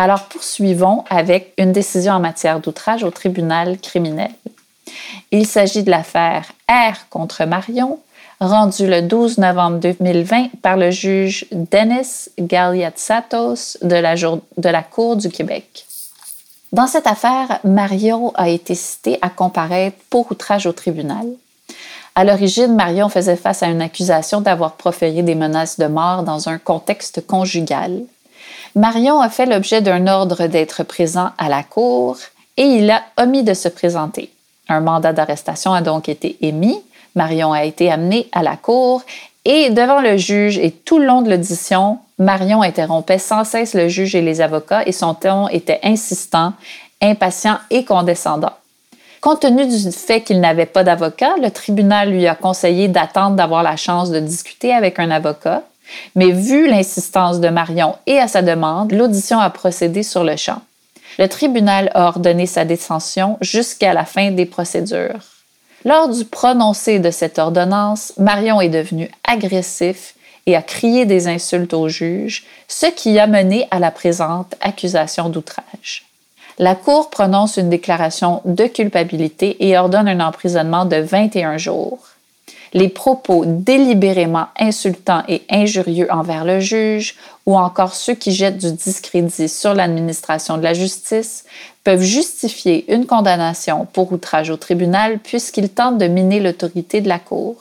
Alors 0.00 0.26
poursuivons 0.26 1.02
avec 1.10 1.54
une 1.58 1.72
décision 1.72 2.12
en 2.12 2.20
matière 2.20 2.60
d'outrage 2.60 3.02
au 3.02 3.10
tribunal 3.10 3.78
criminel. 3.78 4.30
Il 5.32 5.44
s'agit 5.44 5.82
de 5.82 5.90
l'affaire 5.90 6.52
R 6.70 7.08
contre 7.10 7.44
Marion, 7.46 7.98
rendue 8.38 8.86
le 8.86 9.02
12 9.02 9.38
novembre 9.38 9.80
2020 9.80 10.50
par 10.62 10.76
le 10.76 10.92
juge 10.92 11.46
Denis 11.50 12.28
Galiatsatos 12.38 13.78
de 13.82 13.96
la, 13.96 14.14
de 14.14 14.68
la 14.68 14.82
Cour 14.84 15.16
du 15.16 15.30
Québec. 15.30 15.84
Dans 16.72 16.86
cette 16.86 17.08
affaire, 17.08 17.58
Marion 17.64 18.30
a 18.36 18.48
été 18.48 18.76
citée 18.76 19.18
à 19.20 19.30
comparaître 19.30 19.96
pour 20.10 20.30
outrage 20.30 20.66
au 20.66 20.72
tribunal. 20.72 21.26
À 22.14 22.22
l'origine, 22.22 22.76
Marion 22.76 23.08
faisait 23.08 23.34
face 23.34 23.64
à 23.64 23.66
une 23.66 23.82
accusation 23.82 24.40
d'avoir 24.40 24.74
proféré 24.74 25.22
des 25.22 25.34
menaces 25.34 25.80
de 25.80 25.86
mort 25.86 26.22
dans 26.22 26.48
un 26.48 26.58
contexte 26.58 27.26
conjugal. 27.26 28.02
Marion 28.74 29.20
a 29.20 29.28
fait 29.28 29.46
l'objet 29.46 29.80
d'un 29.80 30.06
ordre 30.06 30.46
d'être 30.46 30.82
présent 30.82 31.30
à 31.38 31.48
la 31.48 31.62
cour 31.62 32.16
et 32.56 32.64
il 32.64 32.90
a 32.90 33.02
omis 33.16 33.42
de 33.42 33.54
se 33.54 33.68
présenter. 33.68 34.30
Un 34.68 34.80
mandat 34.80 35.12
d'arrestation 35.12 35.72
a 35.72 35.80
donc 35.80 36.08
été 36.08 36.36
émis. 36.42 36.78
Marion 37.14 37.52
a 37.52 37.64
été 37.64 37.90
amenée 37.90 38.28
à 38.32 38.42
la 38.42 38.56
cour 38.56 39.02
et 39.44 39.70
devant 39.70 40.00
le 40.00 40.16
juge 40.16 40.58
et 40.58 40.70
tout 40.70 40.98
le 40.98 41.06
long 41.06 41.22
de 41.22 41.30
l'audition, 41.30 41.98
Marion 42.18 42.62
interrompait 42.62 43.18
sans 43.18 43.44
cesse 43.44 43.74
le 43.74 43.88
juge 43.88 44.14
et 44.14 44.20
les 44.20 44.40
avocats 44.40 44.82
et 44.84 44.92
son 44.92 45.14
ton 45.14 45.48
était 45.48 45.80
insistant, 45.82 46.52
impatient 47.00 47.58
et 47.70 47.84
condescendant. 47.84 48.52
Compte 49.20 49.40
tenu 49.40 49.66
du 49.66 49.90
fait 49.90 50.20
qu'il 50.20 50.40
n'avait 50.40 50.66
pas 50.66 50.84
d'avocat, 50.84 51.34
le 51.42 51.50
tribunal 51.50 52.10
lui 52.10 52.26
a 52.26 52.34
conseillé 52.34 52.88
d'attendre 52.88 53.36
d'avoir 53.36 53.62
la 53.62 53.76
chance 53.76 54.10
de 54.10 54.20
discuter 54.20 54.72
avec 54.72 54.98
un 54.98 55.10
avocat. 55.10 55.62
Mais 56.14 56.30
vu 56.30 56.66
l'insistance 56.68 57.40
de 57.40 57.48
Marion 57.48 57.96
et 58.06 58.18
à 58.18 58.28
sa 58.28 58.42
demande, 58.42 58.92
l'audition 58.92 59.38
a 59.38 59.50
procédé 59.50 60.02
sur 60.02 60.24
le 60.24 60.36
champ. 60.36 60.60
Le 61.18 61.28
tribunal 61.28 61.90
a 61.94 62.06
ordonné 62.06 62.46
sa 62.46 62.64
détention 62.64 63.38
jusqu'à 63.40 63.92
la 63.92 64.04
fin 64.04 64.30
des 64.30 64.46
procédures. 64.46 65.24
Lors 65.84 66.08
du 66.08 66.24
prononcé 66.24 66.98
de 66.98 67.10
cette 67.10 67.38
ordonnance, 67.38 68.12
Marion 68.18 68.60
est 68.60 68.68
devenu 68.68 69.10
agressif 69.24 70.14
et 70.46 70.56
a 70.56 70.62
crié 70.62 71.06
des 71.06 71.28
insultes 71.28 71.74
au 71.74 71.88
juge, 71.88 72.44
ce 72.68 72.86
qui 72.86 73.18
a 73.18 73.26
mené 73.26 73.66
à 73.70 73.78
la 73.78 73.90
présente 73.90 74.54
accusation 74.60 75.28
d'outrage. 75.28 76.04
La 76.58 76.74
Cour 76.74 77.10
prononce 77.10 77.56
une 77.56 77.70
déclaration 77.70 78.42
de 78.44 78.66
culpabilité 78.66 79.56
et 79.60 79.78
ordonne 79.78 80.08
un 80.08 80.20
emprisonnement 80.20 80.84
de 80.84 80.96
21 80.96 81.58
jours 81.58 81.98
les 82.72 82.88
propos 82.88 83.44
délibérément 83.46 84.46
insultants 84.58 85.22
et 85.28 85.42
injurieux 85.50 86.08
envers 86.10 86.44
le 86.44 86.60
juge 86.60 87.16
ou 87.46 87.56
encore 87.56 87.94
ceux 87.94 88.14
qui 88.14 88.32
jettent 88.32 88.58
du 88.58 88.72
discrédit 88.72 89.48
sur 89.48 89.74
l'administration 89.74 90.58
de 90.58 90.62
la 90.62 90.74
justice 90.74 91.44
peuvent 91.84 92.02
justifier 92.02 92.92
une 92.92 93.06
condamnation 93.06 93.86
pour 93.92 94.12
outrage 94.12 94.50
au 94.50 94.56
tribunal 94.56 95.18
puisqu'ils 95.18 95.70
tentent 95.70 95.98
de 95.98 96.06
miner 96.06 96.40
l'autorité 96.40 97.00
de 97.00 97.08
la 97.08 97.18
Cour. 97.18 97.56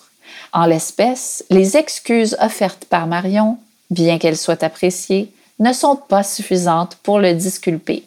En 0.54 0.66
l'espèce, 0.66 1.46
les 1.50 1.78
excuses 1.78 2.38
offertes 2.42 2.86
par 2.86 3.08
Marion, 3.08 3.58
bien 3.90 4.18
qu'elles 4.18 4.38
soient 4.38 4.64
appréciées, 4.64 5.32
ne 5.60 5.74
sont 5.74 5.96
pas 5.96 6.24
suffisantes 6.24 6.98
pour 7.04 7.20
le 7.20 7.34
disculper. 7.34 8.07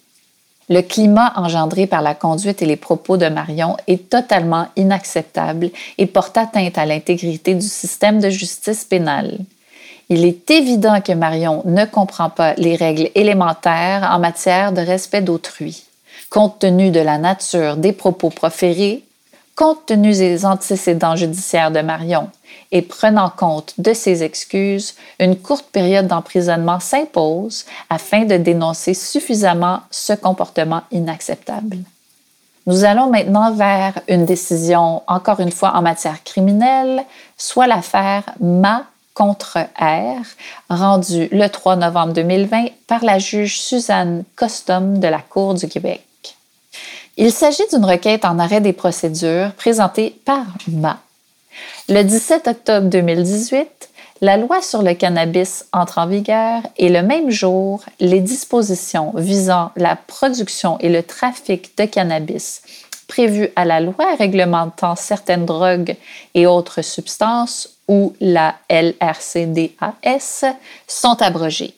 Le 0.71 0.83
climat 0.83 1.33
engendré 1.35 1.89
par 1.89 2.01
la 2.01 2.15
conduite 2.15 2.63
et 2.63 2.67
les 2.67 2.77
propos 2.77 3.17
de 3.17 3.29
Marion 3.29 3.77
est 3.89 4.09
totalement 4.09 4.69
inacceptable 4.77 5.71
et 5.99 6.07
porte 6.07 6.39
atteinte 6.39 6.79
à 6.79 6.87
l'intégrité 6.87 7.55
du 7.55 7.67
système 7.67 8.21
de 8.21 8.31
justice 8.31 8.85
pénale. 8.85 9.39
Il 10.11 10.25
est 10.25 10.49
évident 10.49 11.01
que 11.01 11.13
Marion 11.13 11.63
ne 11.65 11.85
comprend 11.85 12.31
pas 12.31 12.55
les 12.55 12.77
règles 12.77 13.11
élémentaires 13.17 14.09
en 14.13 14.21
matière 14.21 14.73
de 14.73 14.81
respect 14.81 15.23
d'autrui. 15.23 15.83
Compte 16.31 16.61
tenu 16.61 16.91
de 16.91 17.01
la 17.01 17.19
nature 17.19 17.77
des 17.77 17.93
propos 17.93 18.31
proférés, 18.31 19.03
compte 19.61 19.85
tenu 19.85 20.13
des 20.13 20.47
antécédents 20.47 21.17
judiciaires 21.17 21.71
de 21.71 21.83
Marion 21.83 22.31
et 22.73 22.81
prenant 22.81 23.29
compte 23.29 23.75
de 23.77 23.93
ses 23.93 24.23
excuses, 24.23 24.95
une 25.19 25.37
courte 25.37 25.67
période 25.67 26.07
d'emprisonnement 26.07 26.81
s'impose 26.81 27.67
afin 27.91 28.25
de 28.25 28.39
dénoncer 28.39 28.95
suffisamment 28.95 29.81
ce 29.91 30.15
comportement 30.15 30.81
inacceptable. 30.93 31.77
Nous 32.67 32.85
allons 32.85 33.11
maintenant 33.11 33.53
vers 33.53 34.01
une 34.09 34.25
décision, 34.25 35.03
encore 35.07 35.41
une 35.41 35.53
fois 35.53 35.73
en 35.75 35.83
matière 35.83 36.25
criminelle, 36.25 37.05
soit 37.37 37.67
l'affaire 37.67 38.25
Ma 38.41 38.85
contre 39.13 39.59
R, 39.79 40.25
rendue 40.71 41.29
le 41.33 41.49
3 41.49 41.77
novembre 41.77 42.15
2020 42.15 42.69
par 42.87 43.05
la 43.05 43.19
juge 43.19 43.61
Suzanne 43.61 44.25
Costum 44.37 45.01
de 45.01 45.09
la 45.09 45.19
Cour 45.19 45.53
du 45.53 45.69
Québec. 45.69 46.07
Il 47.23 47.33
s'agit 47.33 47.69
d'une 47.71 47.85
requête 47.85 48.25
en 48.25 48.39
arrêt 48.39 48.63
des 48.63 48.73
procédures 48.73 49.53
présentée 49.53 50.19
par 50.25 50.47
Ma. 50.69 51.01
Le 51.91 52.03
17 52.03 52.49
octobre 52.49 52.89
2018, 52.89 53.91
la 54.23 54.39
loi 54.39 54.63
sur 54.63 54.81
le 54.81 54.95
cannabis 54.95 55.67
entre 55.75 55.99
en 55.99 56.07
vigueur 56.07 56.63
et 56.79 56.89
le 56.89 57.03
même 57.03 57.29
jour, 57.29 57.83
les 58.01 58.21
dispositions 58.21 59.13
visant 59.17 59.71
la 59.77 59.97
production 59.97 60.79
et 60.79 60.89
le 60.89 61.03
trafic 61.03 61.77
de 61.77 61.85
cannabis 61.85 62.63
prévues 63.07 63.51
à 63.55 63.67
la 63.67 63.81
loi 63.81 64.15
réglementant 64.19 64.97
certaines 64.97 65.45
drogues 65.45 65.97
et 66.33 66.47
autres 66.47 66.81
substances 66.81 67.69
ou 67.87 68.15
la 68.23 68.55
LRCDAS 68.71 70.47
sont 70.87 71.21
abrogées. 71.21 71.75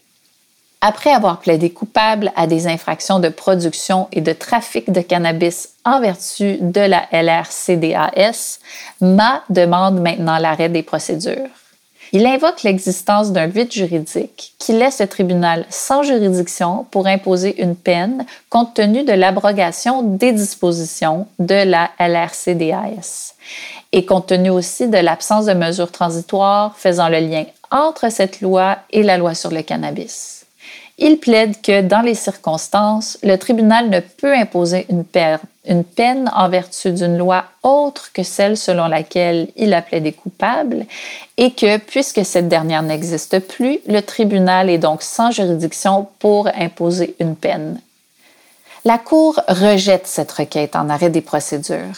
Après 0.84 1.12
avoir 1.12 1.38
plaidé 1.38 1.70
coupable 1.70 2.32
à 2.34 2.48
des 2.48 2.66
infractions 2.66 3.20
de 3.20 3.28
production 3.28 4.08
et 4.10 4.20
de 4.20 4.32
trafic 4.32 4.90
de 4.90 5.00
cannabis 5.00 5.68
en 5.84 6.00
vertu 6.00 6.56
de 6.60 6.80
la 6.80 7.06
LRCDAS, 7.12 8.58
Ma 9.00 9.44
demande 9.48 10.00
maintenant 10.00 10.38
l'arrêt 10.38 10.68
des 10.68 10.82
procédures. 10.82 11.48
Il 12.10 12.26
invoque 12.26 12.64
l'existence 12.64 13.30
d'un 13.30 13.46
vide 13.46 13.70
juridique 13.70 14.54
qui 14.58 14.72
laisse 14.72 15.00
le 15.00 15.06
tribunal 15.06 15.66
sans 15.70 16.02
juridiction 16.02 16.84
pour 16.90 17.06
imposer 17.06 17.62
une 17.62 17.76
peine 17.76 18.26
compte 18.50 18.74
tenu 18.74 19.04
de 19.04 19.12
l'abrogation 19.12 20.02
des 20.02 20.32
dispositions 20.32 21.28
de 21.38 21.62
la 21.64 21.90
LRCDAS 22.00 23.34
et 23.92 24.04
compte 24.04 24.26
tenu 24.26 24.50
aussi 24.50 24.88
de 24.88 24.98
l'absence 24.98 25.46
de 25.46 25.54
mesures 25.54 25.92
transitoires 25.92 26.74
faisant 26.76 27.08
le 27.08 27.20
lien 27.20 27.44
entre 27.70 28.10
cette 28.10 28.40
loi 28.40 28.78
et 28.90 29.04
la 29.04 29.16
loi 29.16 29.34
sur 29.34 29.52
le 29.52 29.62
cannabis. 29.62 30.41
Il 30.98 31.18
plaide 31.18 31.60
que, 31.62 31.80
dans 31.80 32.02
les 32.02 32.14
circonstances, 32.14 33.18
le 33.22 33.36
tribunal 33.36 33.88
ne 33.88 34.00
peut 34.00 34.34
imposer 34.34 34.86
une, 34.90 35.04
peine 35.84 36.30
en 36.34 36.48
vertu 36.48 36.92
d'une 36.92 37.16
loi 37.16 37.44
autre 37.62 38.10
que 38.12 38.22
celle 38.22 38.56
selon 38.56 38.88
laquelle 38.88 39.48
il 39.56 39.72
a 39.74 39.82
plaidé 39.82 40.12
coupable 40.12 40.86
et 41.38 41.52
que, 41.52 41.78
puisque 41.78 42.24
cette 42.24 42.48
dernière 42.48 42.82
n'existe 42.82 43.38
plus, 43.40 43.78
le 43.86 44.00
tribunal 44.00 44.68
est 44.68 44.78
donc 44.78 45.02
sans 45.02 45.30
juridiction 45.30 46.08
pour 46.18 46.48
imposer 46.54 47.16
une 47.20 47.36
peine. 47.36 47.80
La 48.84 48.98
Cour 48.98 49.40
rejette 49.48 50.06
cette 50.06 50.32
requête 50.32 50.76
en 50.76 50.88
arrêt 50.90 51.10
des 51.10 51.20
procédures. 51.20 51.96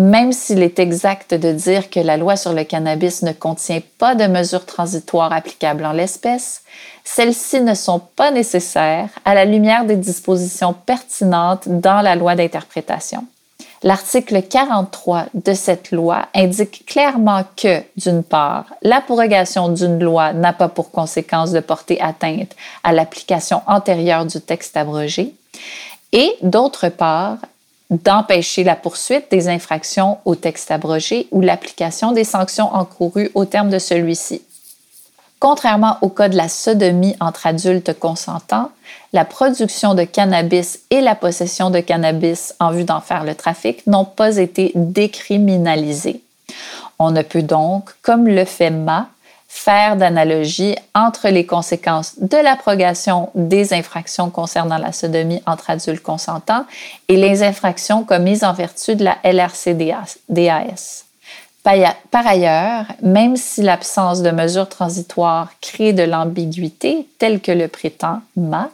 Même 0.00 0.32
s'il 0.32 0.62
est 0.62 0.80
exact 0.80 1.34
de 1.34 1.52
dire 1.52 1.88
que 1.88 2.00
la 2.00 2.16
loi 2.16 2.34
sur 2.34 2.52
le 2.52 2.64
cannabis 2.64 3.22
ne 3.22 3.30
contient 3.30 3.80
pas 3.98 4.16
de 4.16 4.26
mesures 4.26 4.66
transitoires 4.66 5.32
applicables 5.32 5.84
en 5.84 5.92
l'espèce, 5.92 6.62
celles-ci 7.04 7.60
ne 7.60 7.74
sont 7.74 8.00
pas 8.00 8.30
nécessaires 8.30 9.10
à 9.24 9.34
la 9.34 9.44
lumière 9.44 9.84
des 9.84 9.96
dispositions 9.96 10.72
pertinentes 10.72 11.68
dans 11.68 12.00
la 12.00 12.16
loi 12.16 12.34
d'interprétation. 12.34 13.24
L'article 13.82 14.42
43 14.42 15.26
de 15.34 15.52
cette 15.52 15.90
loi 15.90 16.26
indique 16.34 16.86
clairement 16.86 17.42
que, 17.54 17.82
d'une 17.98 18.22
part, 18.22 18.64
la 18.80 18.96
l'abrogation 18.96 19.68
d'une 19.68 20.02
loi 20.02 20.32
n'a 20.32 20.54
pas 20.54 20.70
pour 20.70 20.90
conséquence 20.90 21.52
de 21.52 21.60
porter 21.60 22.00
atteinte 22.00 22.56
à 22.82 22.94
l'application 22.94 23.60
antérieure 23.66 24.24
du 24.24 24.40
texte 24.40 24.78
abrogé, 24.78 25.34
et 26.12 26.34
d'autre 26.40 26.88
part, 26.88 27.36
d'empêcher 27.90 28.64
la 28.64 28.76
poursuite 28.76 29.30
des 29.30 29.48
infractions 29.48 30.16
au 30.24 30.34
texte 30.34 30.70
abrogé 30.70 31.28
ou 31.30 31.42
l'application 31.42 32.12
des 32.12 32.24
sanctions 32.24 32.74
encourues 32.74 33.30
au 33.34 33.44
terme 33.44 33.68
de 33.68 33.78
celui-ci. 33.78 34.40
Contrairement 35.46 35.98
au 36.00 36.08
cas 36.08 36.30
de 36.30 36.38
la 36.38 36.48
sodomie 36.48 37.16
entre 37.20 37.46
adultes 37.46 37.98
consentants, 37.98 38.70
la 39.12 39.26
production 39.26 39.94
de 39.94 40.04
cannabis 40.04 40.80
et 40.88 41.02
la 41.02 41.14
possession 41.14 41.68
de 41.68 41.80
cannabis 41.80 42.54
en 42.60 42.70
vue 42.70 42.84
d'en 42.84 43.02
faire 43.02 43.24
le 43.24 43.34
trafic 43.34 43.86
n'ont 43.86 44.06
pas 44.06 44.38
été 44.38 44.72
décriminalisées. 44.74 46.22
On 46.98 47.10
ne 47.10 47.20
peut 47.20 47.42
donc, 47.42 47.90
comme 48.00 48.26
le 48.26 48.46
fait 48.46 48.70
Ma, 48.70 49.08
faire 49.46 49.96
d'analogie 49.96 50.76
entre 50.94 51.28
les 51.28 51.44
conséquences 51.44 52.14
de 52.18 52.38
l'abrogation 52.38 53.28
des 53.34 53.74
infractions 53.74 54.30
concernant 54.30 54.78
la 54.78 54.92
sodomie 54.92 55.42
entre 55.44 55.68
adultes 55.68 56.02
consentants 56.02 56.64
et 57.08 57.18
les 57.18 57.42
infractions 57.42 58.02
commises 58.02 58.44
en 58.44 58.54
vertu 58.54 58.96
de 58.96 59.04
la 59.04 59.18
LRCDAS. 59.22 61.03
Par 61.64 62.26
ailleurs, 62.26 62.84
même 63.00 63.36
si 63.36 63.62
l'absence 63.62 64.20
de 64.20 64.30
mesures 64.30 64.68
transitoires 64.68 65.50
crée 65.62 65.94
de 65.94 66.02
l'ambiguïté, 66.02 67.08
telle 67.18 67.40
que 67.40 67.52
le 67.52 67.68
prétend 67.68 68.20
Ma, 68.36 68.68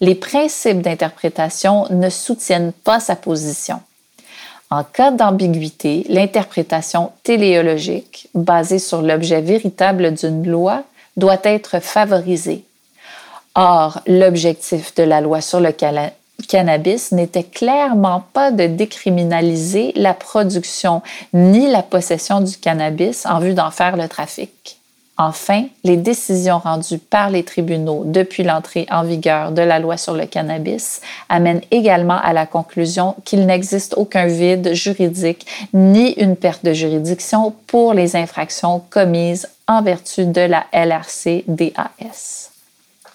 les 0.00 0.14
principes 0.14 0.80
d'interprétation 0.80 1.86
ne 1.90 2.08
soutiennent 2.08 2.72
pas 2.72 3.00
sa 3.00 3.16
position. 3.16 3.80
En 4.70 4.84
cas 4.84 5.10
d'ambiguïté, 5.10 6.06
l'interprétation 6.08 7.10
téléologique, 7.24 8.28
basée 8.34 8.78
sur 8.78 9.02
l'objet 9.02 9.40
véritable 9.40 10.14
d'une 10.14 10.46
loi, 10.46 10.84
doit 11.16 11.40
être 11.42 11.80
favorisée. 11.80 12.64
Or, 13.56 14.00
l'objectif 14.06 14.94
de 14.94 15.02
la 15.02 15.20
loi 15.20 15.40
sur 15.40 15.58
le 15.58 15.72
cannabis 16.46 17.12
n'était 17.12 17.44
clairement 17.44 18.24
pas 18.32 18.50
de 18.50 18.66
décriminaliser 18.66 19.92
la 19.96 20.14
production 20.14 21.02
ni 21.32 21.70
la 21.70 21.82
possession 21.82 22.40
du 22.40 22.56
cannabis 22.56 23.26
en 23.26 23.38
vue 23.40 23.54
d'en 23.54 23.70
faire 23.70 23.96
le 23.96 24.08
trafic. 24.08 24.78
Enfin, 25.20 25.64
les 25.82 25.96
décisions 25.96 26.58
rendues 26.58 26.98
par 26.98 27.28
les 27.28 27.42
tribunaux 27.42 28.04
depuis 28.06 28.44
l'entrée 28.44 28.86
en 28.88 29.02
vigueur 29.02 29.50
de 29.50 29.62
la 29.62 29.80
loi 29.80 29.96
sur 29.96 30.14
le 30.14 30.26
cannabis 30.26 31.00
amènent 31.28 31.62
également 31.72 32.18
à 32.18 32.32
la 32.32 32.46
conclusion 32.46 33.16
qu'il 33.24 33.44
n'existe 33.44 33.94
aucun 33.96 34.26
vide 34.26 34.74
juridique 34.74 35.44
ni 35.74 36.12
une 36.12 36.36
perte 36.36 36.64
de 36.64 36.72
juridiction 36.72 37.52
pour 37.66 37.94
les 37.94 38.14
infractions 38.14 38.80
commises 38.90 39.48
en 39.66 39.82
vertu 39.82 40.24
de 40.24 40.42
la 40.42 40.66
LRC-DAS. 40.72 42.47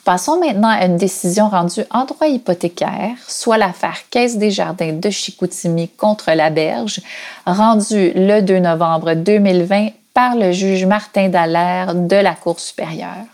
Passons 0.03 0.38
maintenant 0.38 0.67
à 0.67 0.86
une 0.86 0.98
décision 0.98 1.48
rendue 1.48 1.86
en 1.89 2.03
droit 2.03 2.27
hypothécaire, 2.27 3.15
soit 3.25 3.57
l'affaire 3.57 4.00
Caisse 4.10 4.38
des 4.38 4.51
Jardins 4.51 4.91
de 4.91 5.10
Chicoutimi 5.10 5.88
contre 5.88 6.31
la 6.31 6.50
Berge, 6.50 7.00
rendue 7.45 8.12
le 8.13 8.41
2 8.41 8.60
novembre 8.60 9.13
2020 9.13 9.91
par 10.13 10.36
le 10.36 10.51
juge 10.51 10.86
Martin 10.86 11.29
Dallaire 11.29 11.95
de 11.95 12.17
la 12.17 12.36
Cour 12.36 12.60
supérieure. 12.60 13.25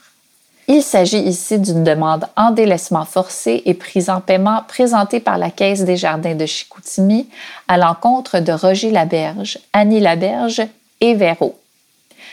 Il 0.67 0.83
s'agit 0.83 1.21
ici 1.21 1.57
d'une 1.57 1.83
demande 1.83 2.27
en 2.37 2.51
délaissement 2.51 3.05
forcé 3.05 3.63
et 3.65 3.73
prise 3.73 4.11
en 4.11 4.21
paiement 4.21 4.61
présentée 4.67 5.19
par 5.19 5.39
la 5.39 5.49
Caisse 5.49 5.83
des 5.83 5.97
Jardins 5.97 6.35
de 6.35 6.45
Chicoutimi 6.45 7.27
à 7.67 7.79
l'encontre 7.79 8.41
de 8.41 8.51
Roger 8.51 8.91
Laberge, 8.91 9.57
Annie 9.73 9.99
Laberge 9.99 10.61
et 11.01 11.15
Véro. 11.15 11.57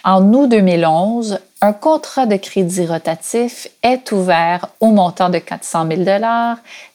En 0.05 0.23
août 0.35 0.51
2011, 0.51 1.39
un 1.67 1.73
contrat 1.73 2.27
de 2.27 2.37
crédit 2.37 2.87
rotatif 2.87 3.67
est 3.83 4.13
ouvert 4.13 4.69
au 4.79 4.93
montant 4.93 5.31
de 5.31 5.39
400 5.39 5.89
000 5.89 6.03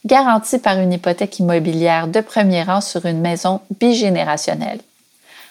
garanti 0.06 0.60
par 0.60 0.80
une 0.80 0.94
hypothèque 0.94 1.40
immobilière 1.40 2.08
de 2.08 2.22
premier 2.22 2.64
rang 2.64 2.80
sur 2.80 3.06
une 3.06 3.20
maison 3.20 3.60
bigénérationnelle. 3.82 4.80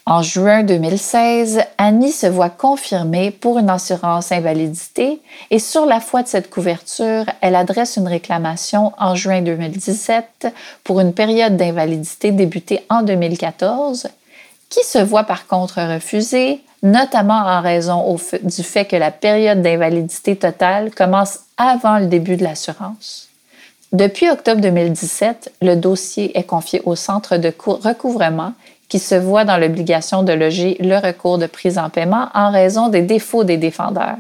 En 0.07 0.23
juin 0.23 0.63
2016, 0.63 1.61
Annie 1.77 2.13
se 2.13 2.29
voit 2.29 2.49
confirmée 2.49 3.31
pour 3.31 3.59
une 3.59 3.69
assurance 3.69 4.33
invalidité 4.33 5.21
et 5.51 5.59
sur 5.59 5.85
la 5.85 6.01
foi 6.01 6.23
de 6.23 6.29
cette 6.29 6.49
couverture, 6.49 7.27
elle 7.43 7.57
adresse 7.57 7.99
une 7.99 8.09
réclamation 8.09 8.95
en 8.97 9.17
juin 9.17 9.43
2017 9.43 10.47
pour 10.83 10.99
une 10.99 11.13
période 11.13 11.59
d'invalidité 11.59 12.33
débutée 12.33 12.87
en 12.89 13.03
2014 13.03 14.09
qui 14.71 14.83
se 14.83 14.99
voit 14.99 15.25
par 15.25 15.47
contre 15.47 15.83
refusée, 15.83 16.63
notamment 16.83 17.35
en 17.35 17.61
raison 17.61 18.17
du 18.43 18.63
fait 18.63 18.85
que 18.85 18.97
la 18.97 19.11
période 19.11 19.63
d'invalidité 19.63 20.37
totale 20.37 20.91
commence 20.91 21.41
avant 21.57 21.99
le 21.99 22.07
début 22.07 22.37
de 22.37 22.45
l'assurance. 22.45 23.29
Depuis 23.93 24.31
octobre 24.31 24.61
2017, 24.61 25.53
le 25.63 25.75
dossier 25.75 26.39
est 26.39 26.45
confié 26.45 26.81
au 26.85 26.95
Centre 26.95 27.37
de 27.37 27.53
recouvrement 27.59 28.53
qui 28.89 28.99
se 28.99 29.15
voit 29.15 29.45
dans 29.45 29.57
l'obligation 29.57 30.23
de 30.23 30.33
loger 30.33 30.77
le 30.81 30.97
recours 30.97 31.39
de 31.39 31.47
prise 31.47 31.79
en 31.79 31.91
paiement 31.91 32.29
en 32.35 32.51
raison 32.51 32.89
des 32.89 33.03
défauts 33.03 33.45
des 33.45 33.57
défendeurs. 33.57 34.17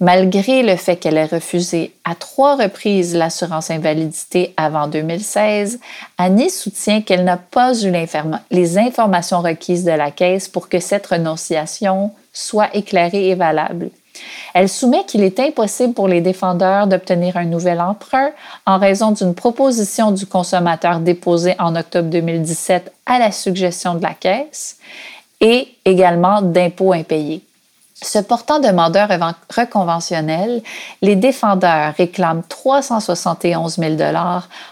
Malgré 0.00 0.62
le 0.62 0.76
fait 0.76 0.96
qu'elle 0.96 1.16
ait 1.16 1.24
refusé 1.24 1.92
à 2.04 2.14
trois 2.14 2.56
reprises 2.56 3.16
l'assurance 3.16 3.70
invalidité 3.70 4.52
avant 4.56 4.88
2016, 4.88 5.80
Annie 6.18 6.50
soutient 6.50 7.00
qu'elle 7.00 7.24
n'a 7.24 7.38
pas 7.38 7.72
eu 7.82 7.92
les 8.50 8.78
informations 8.78 9.40
requises 9.40 9.84
de 9.84 9.92
la 9.92 10.10
Caisse 10.10 10.48
pour 10.48 10.68
que 10.68 10.80
cette 10.80 11.06
renonciation 11.06 12.10
soit 12.32 12.74
éclairée 12.74 13.30
et 13.30 13.34
valable. 13.34 13.90
Elle 14.54 14.68
soumet 14.68 15.04
qu'il 15.04 15.22
est 15.22 15.40
impossible 15.40 15.94
pour 15.94 16.08
les 16.08 16.20
défendeurs 16.20 16.86
d'obtenir 16.86 17.36
un 17.36 17.44
nouvel 17.44 17.80
emprunt 17.80 18.30
en 18.66 18.78
raison 18.78 19.10
d'une 19.10 19.34
proposition 19.34 20.10
du 20.10 20.26
consommateur 20.26 21.00
déposée 21.00 21.54
en 21.58 21.76
octobre 21.76 22.08
2017 22.10 22.92
à 23.06 23.18
la 23.18 23.32
suggestion 23.32 23.94
de 23.94 24.02
la 24.02 24.14
Caisse 24.14 24.78
et 25.40 25.68
également 25.84 26.40
d'impôts 26.42 26.92
impayés. 26.92 27.45
Se 28.02 28.18
portant 28.18 28.60
demandeur 28.60 29.08
reconventionnel, 29.54 30.62
les 31.00 31.16
défendeurs 31.16 31.94
réclament 31.96 32.42
371 32.46 33.76
000 33.78 33.94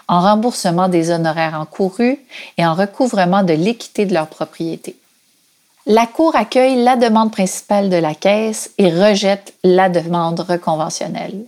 en 0.09 0.21
remboursement 0.21 0.89
des 0.89 1.11
honoraires 1.11 1.59
encourus 1.59 2.19
et 2.59 2.67
en 2.67 2.75
recouvrement 2.75 3.43
de 3.43 3.55
l'équité 3.55 4.05
de 4.05 4.13
leur 4.13 4.27
propriété. 4.27 4.97
La 5.87 6.07
Cour 6.07 6.37
accueille 6.37 6.83
la 6.83 6.97
demande 6.97 7.33
principale 7.33 7.89
de 7.89 7.97
la 7.97 8.15
Caisse 8.15 8.71
et 8.79 8.91
rejette 8.91 9.55
la 9.65 9.89
demande 9.89 10.41
reconventionnelle. 10.41 11.45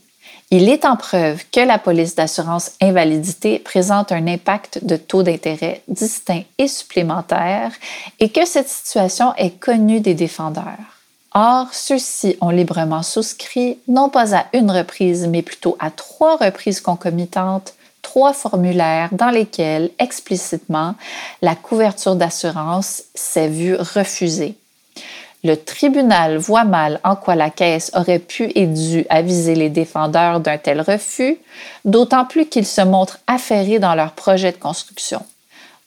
Il 0.51 0.69
est 0.69 0.85
en 0.85 0.97
preuve 0.97 1.43
que 1.51 1.61
la 1.61 1.79
police 1.79 2.15
d'assurance 2.15 2.73
invalidité 2.81 3.59
présente 3.59 4.13
un 4.13 4.27
impact 4.27 4.85
de 4.85 4.97
taux 4.97 5.23
d'intérêt 5.23 5.83
distinct 5.89 6.43
et 6.57 6.69
supplémentaire 6.69 7.73
et 8.21 8.31
que 8.31 8.47
cette 8.47 8.69
situation 8.69 9.35
est 9.37 9.59
connue 9.59 10.01
des 10.01 10.15
défendeurs. 10.15 10.96
Or, 11.39 11.67
ceux-ci 11.71 12.39
ont 12.41 12.49
librement 12.49 13.03
souscrit, 13.03 13.79
non 13.89 14.09
pas 14.09 14.35
à 14.35 14.47
une 14.55 14.71
reprise, 14.71 15.29
mais 15.29 15.43
plutôt 15.43 15.77
à 15.79 15.91
trois 15.91 16.39
reprises 16.39 16.81
concomitantes, 16.81 17.75
trois 18.01 18.33
formulaires 18.33 19.11
dans 19.13 19.29
lesquels 19.29 19.91
explicitement 19.99 20.95
la 21.43 21.55
couverture 21.55 22.17
d'assurance 22.17 23.03
s'est 23.15 23.49
vue 23.49 23.75
refusée. 23.75 24.57
Le 25.45 25.57
tribunal 25.57 26.39
voit 26.39 26.65
mal 26.65 27.01
en 27.05 27.17
quoi 27.17 27.35
la 27.35 27.51
Caisse 27.51 27.91
aurait 27.95 28.19
pu 28.19 28.51
et 28.55 28.65
dû 28.65 29.05
aviser 29.11 29.55
les 29.55 29.69
défendeurs 29.69 30.41
d'un 30.41 30.57
tel 30.57 30.81
refus, 30.81 31.37
d'autant 31.85 32.25
plus 32.25 32.47
qu'ils 32.47 32.67
se 32.67 32.81
montrent 32.81 33.19
affairés 33.27 33.79
dans 33.79 33.95
leur 33.95 34.13
projet 34.13 34.53
de 34.53 34.57
construction. 34.57 35.23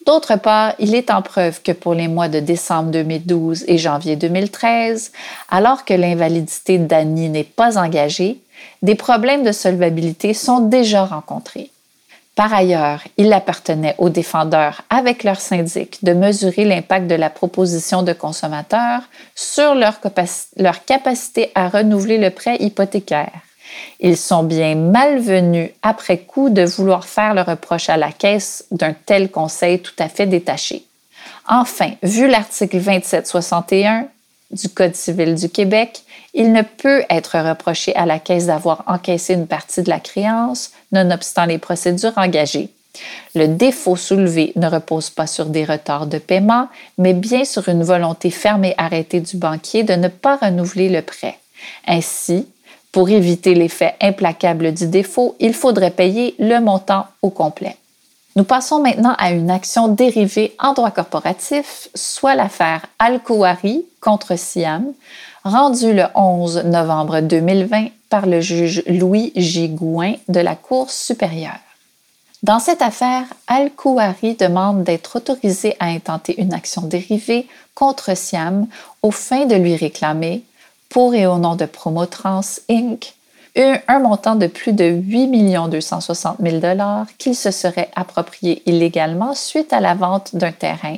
D'autre 0.09 0.37
part, 0.37 0.73
il 0.79 0.95
est 0.95 1.11
en 1.11 1.21
preuve 1.21 1.61
que 1.61 1.71
pour 1.71 1.93
les 1.93 2.07
mois 2.07 2.29
de 2.29 2.39
décembre 2.39 2.89
2012 2.89 3.65
et 3.67 3.77
janvier 3.77 4.15
2013, 4.15 5.11
alors 5.51 5.85
que 5.85 5.93
l'invalidité 5.93 6.79
d'Annie 6.79 7.29
n'est 7.29 7.43
pas 7.43 7.77
engagée, 7.77 8.39
des 8.81 8.95
problèmes 8.95 9.43
de 9.43 9.51
solvabilité 9.51 10.33
sont 10.33 10.61
déjà 10.61 11.05
rencontrés. 11.05 11.69
Par 12.33 12.51
ailleurs, 12.51 13.03
il 13.17 13.31
appartenait 13.31 13.93
aux 13.99 14.09
défendeurs, 14.09 14.81
avec 14.89 15.23
leur 15.23 15.39
syndic, 15.39 16.03
de 16.03 16.13
mesurer 16.13 16.65
l'impact 16.65 17.05
de 17.05 17.13
la 17.13 17.29
proposition 17.29 18.01
de 18.01 18.13
consommateurs 18.13 19.03
sur 19.35 19.75
leur, 19.75 19.99
capacité 20.87 21.51
à 21.53 21.69
renouveler 21.69 22.17
le 22.17 22.31
prêt 22.31 22.57
hypothécaire. 22.59 23.41
Ils 23.99 24.17
sont 24.17 24.43
bien 24.43 24.75
malvenus 24.75 25.71
après 25.81 26.19
coup 26.19 26.49
de 26.49 26.63
vouloir 26.63 27.05
faire 27.05 27.33
le 27.33 27.41
reproche 27.41 27.89
à 27.89 27.97
la 27.97 28.11
caisse 28.11 28.65
d'un 28.71 28.93
tel 28.93 29.29
conseil 29.29 29.79
tout 29.79 29.93
à 29.99 30.09
fait 30.09 30.27
détaché. 30.27 30.85
Enfin, 31.47 31.91
vu 32.03 32.27
l'article 32.27 32.79
2761 32.79 34.07
du 34.51 34.69
Code 34.69 34.95
civil 34.95 35.35
du 35.35 35.49
Québec, 35.49 36.03
il 36.33 36.51
ne 36.53 36.61
peut 36.61 37.03
être 37.09 37.37
reproché 37.39 37.95
à 37.95 38.05
la 38.05 38.19
Caisse 38.19 38.45
d'avoir 38.45 38.83
encaissé 38.87 39.33
une 39.33 39.47
partie 39.47 39.81
de 39.81 39.89
la 39.89 39.99
créance, 39.99 40.71
nonobstant 40.91 41.45
les 41.45 41.57
procédures 41.57 42.17
engagées. 42.17 42.69
Le 43.35 43.47
défaut 43.47 43.95
soulevé 43.95 44.51
ne 44.55 44.67
repose 44.67 45.09
pas 45.09 45.27
sur 45.27 45.45
des 45.45 45.65
retards 45.65 46.07
de 46.07 46.17
paiement, 46.17 46.67
mais 46.97 47.13
bien 47.13 47.45
sur 47.45 47.69
une 47.69 47.83
volonté 47.83 48.29
ferme 48.31 48.65
et 48.65 48.75
arrêtée 48.77 49.21
du 49.21 49.37
banquier 49.37 49.83
de 49.83 49.93
ne 49.93 50.07
pas 50.07 50.37
renouveler 50.37 50.89
le 50.89 51.01
prêt. 51.01 51.37
Ainsi, 51.87 52.47
pour 52.91 53.09
éviter 53.09 53.53
l'effet 53.53 53.95
implacable 54.01 54.73
du 54.73 54.87
défaut, 54.87 55.35
il 55.39 55.53
faudrait 55.53 55.91
payer 55.91 56.35
le 56.39 56.59
montant 56.59 57.05
au 57.21 57.29
complet. 57.29 57.77
Nous 58.35 58.43
passons 58.43 58.81
maintenant 58.81 59.15
à 59.17 59.31
une 59.31 59.51
action 59.51 59.87
dérivée 59.87 60.55
en 60.59 60.73
droit 60.73 60.91
corporatif, 60.91 61.89
soit 61.93 62.35
l'affaire 62.35 62.85
Al-Kouari 62.99 63.85
contre 64.01 64.37
Siam, 64.37 64.85
rendue 65.43 65.93
le 65.93 66.05
11 66.15 66.63
novembre 66.65 67.21
2020 67.21 67.87
par 68.09 68.25
le 68.25 68.39
juge 68.39 68.83
Louis 68.87 69.33
J. 69.35 69.69
Gouin 69.69 70.13
de 70.27 70.39
la 70.39 70.55
Cour 70.55 70.89
supérieure. 70.89 71.59
Dans 72.41 72.59
cette 72.59 72.81
affaire, 72.81 73.25
Al-Kouari 73.47 74.35
demande 74.35 74.83
d'être 74.83 75.17
autorisé 75.17 75.75
à 75.79 75.87
intenter 75.87 76.39
une 76.39 76.53
action 76.53 76.83
dérivée 76.83 77.47
contre 77.75 78.15
Siam 78.15 78.67
aux 79.01 79.11
fins 79.11 79.45
de 79.45 79.55
lui 79.55 79.75
réclamer, 79.75 80.43
pour 80.89 81.13
et 81.13 81.25
au 81.27 81.37
nom 81.37 81.55
de 81.55 81.65
Promotrans 81.65 82.41
Inc., 82.69 83.13
un 83.87 83.99
montant 83.99 84.35
de 84.35 84.47
plus 84.47 84.73
de 84.73 84.85
8 84.85 85.69
260 85.69 86.37
000 86.39 86.61
qu'il 87.17 87.35
se 87.35 87.51
serait 87.51 87.89
approprié 87.95 88.61
illégalement 88.65 89.33
suite 89.33 89.73
à 89.73 89.79
la 89.79 89.95
vente 89.95 90.35
d'un 90.35 90.51
terrain, 90.51 90.97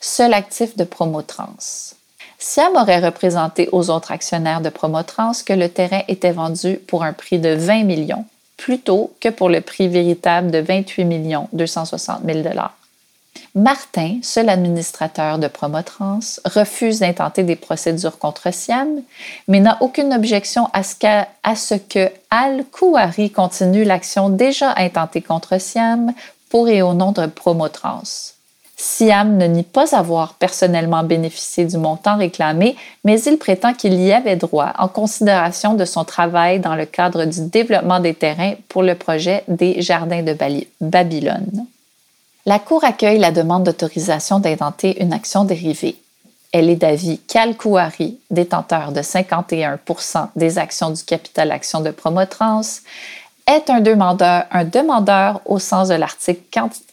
seul 0.00 0.34
actif 0.34 0.76
de 0.76 0.84
Promotrans. 0.84 1.94
Siam 2.38 2.74
aurait 2.74 2.98
représenté 2.98 3.68
aux 3.70 3.88
autres 3.90 4.10
actionnaires 4.10 4.60
de 4.60 4.68
Promotrans 4.68 5.32
que 5.46 5.52
le 5.52 5.68
terrain 5.68 6.02
était 6.08 6.32
vendu 6.32 6.80
pour 6.88 7.04
un 7.04 7.12
prix 7.12 7.38
de 7.38 7.54
20 7.54 7.84
millions, 7.84 8.24
plutôt 8.56 9.12
que 9.20 9.28
pour 9.28 9.48
le 9.48 9.60
prix 9.60 9.88
véritable 9.88 10.50
de 10.50 10.58
28 10.58 11.04
260 11.52 12.22
000 12.24 12.42
Martin, 13.54 14.20
seul 14.22 14.48
administrateur 14.48 15.38
de 15.38 15.46
Promotrans, 15.46 16.20
refuse 16.46 17.00
d'intenter 17.00 17.42
des 17.42 17.56
procédures 17.56 18.18
contre 18.18 18.50
Siam, 18.50 19.02
mais 19.46 19.60
n'a 19.60 19.76
aucune 19.82 20.14
objection 20.14 20.68
à 20.72 20.82
ce, 20.82 21.74
que 21.74 22.08
Al-Kouari 22.30 23.30
continue 23.30 23.84
l'action 23.84 24.30
déjà 24.30 24.72
intentée 24.78 25.20
contre 25.20 25.60
Siam 25.60 26.14
pour 26.48 26.70
et 26.70 26.80
au 26.80 26.94
nom 26.94 27.12
de 27.12 27.26
Promotrans. 27.26 28.32
Siam 28.74 29.36
ne 29.36 29.46
nie 29.46 29.64
pas 29.64 29.94
avoir 29.94 30.32
personnellement 30.34 31.04
bénéficié 31.04 31.66
du 31.66 31.76
montant 31.76 32.16
réclamé, 32.16 32.74
mais 33.04 33.20
il 33.20 33.36
prétend 33.36 33.74
qu'il 33.74 34.00
y 34.00 34.14
avait 34.14 34.36
droit 34.36 34.72
en 34.78 34.88
considération 34.88 35.74
de 35.74 35.84
son 35.84 36.04
travail 36.04 36.58
dans 36.58 36.74
le 36.74 36.86
cadre 36.86 37.26
du 37.26 37.46
développement 37.48 38.00
des 38.00 38.14
terrains 38.14 38.54
pour 38.70 38.82
le 38.82 38.94
projet 38.94 39.44
des 39.46 39.82
Jardins 39.82 40.22
de 40.22 40.34
Babylone. 40.80 41.66
La 42.44 42.58
Cour 42.58 42.82
accueille 42.82 43.20
la 43.20 43.30
demande 43.30 43.62
d'autorisation 43.62 44.40
d'intenter 44.40 45.00
une 45.00 45.12
action 45.12 45.44
dérivée. 45.44 45.96
Elle 46.50 46.70
est 46.70 46.76
d'avis 46.76 47.20
qu'Al-Kouari, 47.20 48.18
détenteur 48.30 48.90
de 48.90 49.00
51% 49.00 50.28
des 50.34 50.58
actions 50.58 50.90
du 50.90 51.04
capital 51.04 51.52
action 51.52 51.80
de 51.80 51.92
Promotrans, 51.92 52.62
est 53.46 53.70
un 53.70 53.80
demandeur, 53.80 54.44
un 54.50 54.64
demandeur 54.64 55.40
au 55.44 55.60
sens 55.60 55.88
de 55.88 55.94
l'article 55.94 56.42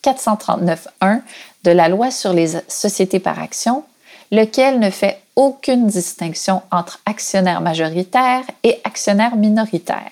439.1 0.03 1.21
de 1.63 1.71
la 1.71 1.89
loi 1.89 2.11
sur 2.11 2.31
les 2.31 2.51
sociétés 2.67 3.19
par 3.19 3.39
action, 3.39 3.83
lequel 4.31 4.79
ne 4.79 4.91
fait 4.91 5.19
aucune 5.35 5.87
distinction 5.87 6.61
entre 6.71 6.99
actionnaire 7.07 7.61
majoritaire 7.61 8.43
et 8.61 8.79
actionnaire 8.83 9.35
minoritaire. 9.35 10.11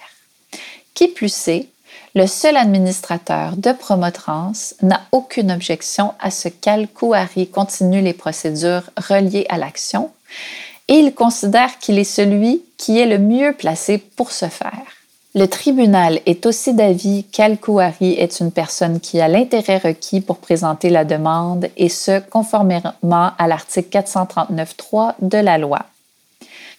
Qui 0.96 1.08
plus 1.10 1.48
est, 1.48 1.70
le 2.18 2.26
seul 2.26 2.58
administrateur 2.58 3.56
de 3.58 3.72
Promotrans 3.72 4.74
n'a 4.82 5.02
aucune 5.12 5.52
objection 5.52 6.16
à 6.20 6.32
ce 6.32 6.48
qu'Al-Kouari 6.48 7.48
continue 7.48 8.02
les 8.02 8.14
procédures 8.14 8.90
reliées 8.98 9.46
à 9.50 9.60
l'action 9.60 10.10
et 10.88 10.96
il 10.96 11.14
considère 11.14 11.78
qu'il 11.78 12.00
est 12.00 12.04
celui 12.04 12.64
qui 12.76 12.98
est 12.98 13.06
le 13.06 13.20
mieux 13.20 13.54
placé 13.54 14.00
pour 14.00 14.32
ce 14.32 14.48
faire. 14.48 14.82
Le 15.36 15.46
tribunal 15.46 16.20
est 16.26 16.48
aussi 16.48 16.74
d'avis 16.74 17.24
qu'Al-Kouari 17.26 18.14
est 18.14 18.40
une 18.40 18.52
personne 18.52 19.00
qui 19.00 19.22
a 19.22 19.28
l'intérêt 19.28 19.78
requis 19.78 20.22
pour 20.22 20.38
présenter 20.38 20.90
la 20.90 21.06
demande 21.06 21.68
et 21.78 21.90
ce, 21.90 22.20
conformément 22.20 22.94
à 23.38 23.48
l'article 23.48 23.96
439.3 23.96 25.14
de 25.22 25.38
la 25.38 25.60
loi. 25.60 25.82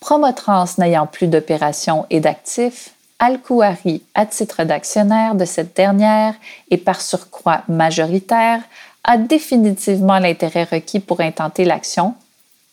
Promotrans 0.00 0.64
n'ayant 0.78 1.06
plus 1.06 1.28
d'opérations 1.28 2.06
et 2.10 2.18
d'actifs, 2.18 2.90
Al-Kouari, 3.18 4.02
à 4.14 4.26
titre 4.26 4.62
d'actionnaire 4.62 5.34
de 5.34 5.44
cette 5.44 5.74
dernière 5.74 6.34
et 6.70 6.76
par 6.76 7.00
surcroît 7.00 7.62
majoritaire, 7.68 8.60
a 9.02 9.16
définitivement 9.16 10.18
l'intérêt 10.18 10.64
requis 10.64 11.00
pour 11.00 11.20
intenter 11.20 11.64
l'action, 11.64 12.14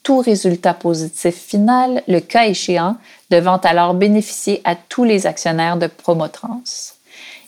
tout 0.04 0.20
résultat 0.20 0.76
positif 0.76 1.36
final, 1.36 2.04
le 2.08 2.20
cas 2.20 2.46
échéant, 2.46 2.98
devant 3.32 3.58
alors 3.58 3.96
bénéficier 3.96 4.62
à 4.64 4.76
tous 4.76 5.04
les 5.04 5.26
actionnaires 5.26 5.78
de 5.78 5.88
Promotrans. 5.88 6.62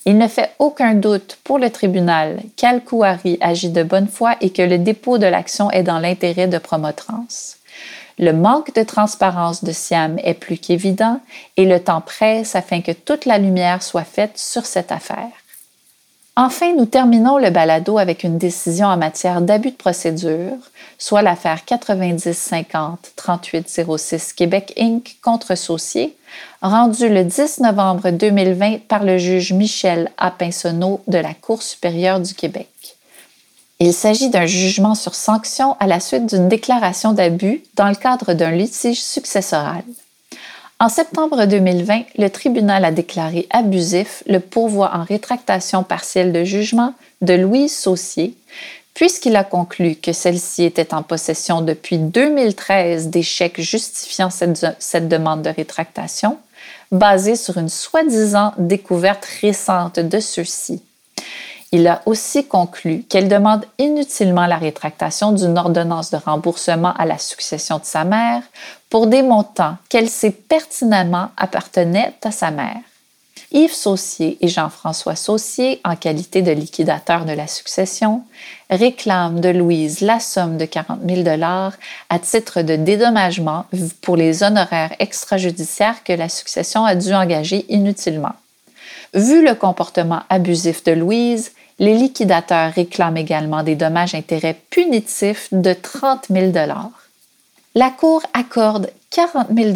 Il 0.06 0.18
ne 0.18 0.28
fait 0.28 0.52
aucun 0.58 0.96
doute 0.96 1.38
pour 1.44 1.60
le 1.60 1.70
tribunal 1.70 2.42
qu'Al-Kouari 2.56 3.38
agit 3.42 3.70
de 3.70 3.84
bonne 3.84 4.08
foi 4.08 4.38
et 4.42 4.50
que 4.50 4.62
le 4.64 4.80
dépôt 4.80 5.20
de 5.20 5.28
l'action 5.28 5.70
est 5.70 5.84
dans 5.84 6.00
l'intérêt 6.00 6.48
de 6.48 6.58
Promotrans. 6.58 7.28
Le 8.20 8.34
manque 8.34 8.74
de 8.74 8.82
transparence 8.82 9.64
de 9.64 9.72
Siam 9.72 10.18
est 10.24 10.34
plus 10.34 10.58
qu'évident 10.58 11.20
et 11.56 11.66
le 11.66 11.80
temps 11.80 12.02
presse 12.02 12.56
afin 12.56 12.82
que 12.82 12.92
toute 12.92 13.26
la 13.26 13.38
lumière 13.38 13.84
soit 13.84 14.04
faite 14.04 14.40
sur 14.40 14.66
cette 14.66 14.92
affaire. 14.92 15.30
Enfin, 16.40 16.76
nous 16.76 16.86
terminons 16.86 17.40
le 17.40 17.50
balado 17.50 17.98
avec 17.98 18.24
une 18.24 18.38
décision 18.38 18.86
en 18.88 18.98
matière 18.98 19.42
d'abus 19.42 19.72
de 19.72 19.76
procédure, 19.76 20.54
soit 21.00 21.24
l'affaire 21.24 21.62
90-50-3806 21.68 24.36
Québec 24.36 24.72
Inc. 24.80 25.18
contre 25.24 25.56
Saucier, 25.56 26.16
rendue 26.62 27.10
le 27.10 27.24
10 27.24 27.62
novembre 27.62 28.12
2020 28.12 28.82
par 28.88 29.04
le 29.04 29.18
juge 29.18 29.52
Michel 29.54 30.12
A. 30.18 30.30
Pinsonneau 30.30 31.02
de 31.08 31.18
la 31.18 31.34
Cour 31.34 31.64
supérieure 31.64 32.20
du 32.20 32.36
Québec. 32.36 32.97
Il 33.80 33.94
s'agit 33.94 34.30
d'un 34.30 34.48
jugement 34.48 34.96
sur 34.96 35.14
sanction 35.14 35.76
à 35.80 35.86
la 35.86 36.00
suite 36.00 36.26
d'une 36.26 36.50
déclaration 36.50 37.14
d'abus 37.14 37.62
dans 37.76 37.90
le 37.90 37.96
cadre 37.96 38.34
d'un 38.34 38.50
litige 38.50 39.02
successoral. 39.02 39.84
En 40.80 40.90
septembre 40.90 41.46
2020, 41.46 42.04
le 42.18 42.30
tribunal 42.30 42.86
a 42.86 42.92
déclaré 42.92 43.48
abusif 43.52 44.24
le 44.28 44.40
pourvoi 44.40 44.92
en 44.96 45.04
rétractation 45.04 45.84
partielle 45.84 46.34
de 46.34 46.44
jugement 46.44 46.94
de 47.22 47.34
Louise 47.34 47.76
Saucier, 47.76 48.36
puisqu'il 48.96 49.36
a 49.36 49.44
conclu 49.44 49.94
que 49.96 50.12
celle-ci 50.12 50.64
était 50.64 50.96
en 50.96 51.04
possession 51.04 51.62
depuis 51.62 52.00
2013 52.00 53.10
des 53.10 53.22
chèques 53.22 53.62
justifiant 53.62 54.32
cette, 54.32 54.66
cette 54.80 55.08
demande 55.08 55.44
de 55.44 55.50
rétractation, 55.50 56.40
basée 56.92 57.36
sur 57.36 57.58
une 57.58 57.70
soi-disant 57.70 58.54
découverte 58.58 59.26
récente 59.42 60.00
de 60.00 60.20
ceux-ci. 60.20 60.82
Il 61.74 61.86
a 61.88 62.02
aussi 62.06 62.46
conclu 62.46 63.04
qu'elle 63.10 63.28
demande 63.28 63.66
inutilement 63.78 64.46
la 64.46 64.58
rétractation 64.58 65.34
d'une 65.34 65.58
ordonnance 65.58 66.12
de 66.12 66.18
remboursement 66.18 66.94
à 66.94 67.06
la 67.06 67.18
succession 67.18 67.78
de 67.78 67.84
sa 67.86 68.06
mère 68.06 68.42
pour 68.90 69.08
des 69.08 69.22
montants 69.22 69.76
qu'elle 69.90 70.10
sait 70.10 70.32
pertinemment 70.32 71.30
appartenaient 71.36 72.14
à 72.24 72.32
sa 72.32 72.52
mère. 72.52 72.78
Yves 73.52 73.74
Saucier 73.74 74.38
et 74.42 74.50
Jean-François 74.50 75.16
Saucier, 75.16 75.80
en 75.86 75.96
qualité 75.96 76.42
de 76.42 76.52
liquidateurs 76.52 77.24
de 77.24 77.32
la 77.32 77.48
succession, 77.48 78.24
réclament 78.70 79.40
de 79.40 79.50
Louise 79.50 80.02
la 80.02 80.20
somme 80.20 80.58
de 80.58 80.66
40 80.66 81.00
000 81.08 81.24
dollars 81.24 81.74
à 82.10 82.20
titre 82.20 82.62
de 82.62 82.76
dédommagement 82.76 83.66
pour 84.02 84.18
les 84.18 84.44
honoraires 84.44 84.94
extrajudiciaires 85.00 86.04
que 86.04 86.14
la 86.14 86.28
succession 86.28 86.84
a 86.84 86.96
dû 86.96 87.14
engager 87.14 87.66
inutilement. 87.70 88.34
Vu 89.14 89.46
le 89.46 89.56
comportement 89.56 90.24
abusif 90.30 90.84
de 90.84 90.92
Louise, 90.92 91.54
les 91.80 91.94
liquidateurs 91.94 92.74
réclament 92.74 93.18
également 93.18 93.64
des 93.64 93.76
dommages-intérêts 93.76 94.60
punitifs 94.70 95.50
de 95.52 95.74
30 95.74 96.28
000 96.30 96.52
La 97.76 97.90
Cour 97.92 98.24
accorde 98.34 98.92
40 99.12 99.48
000 99.56 99.74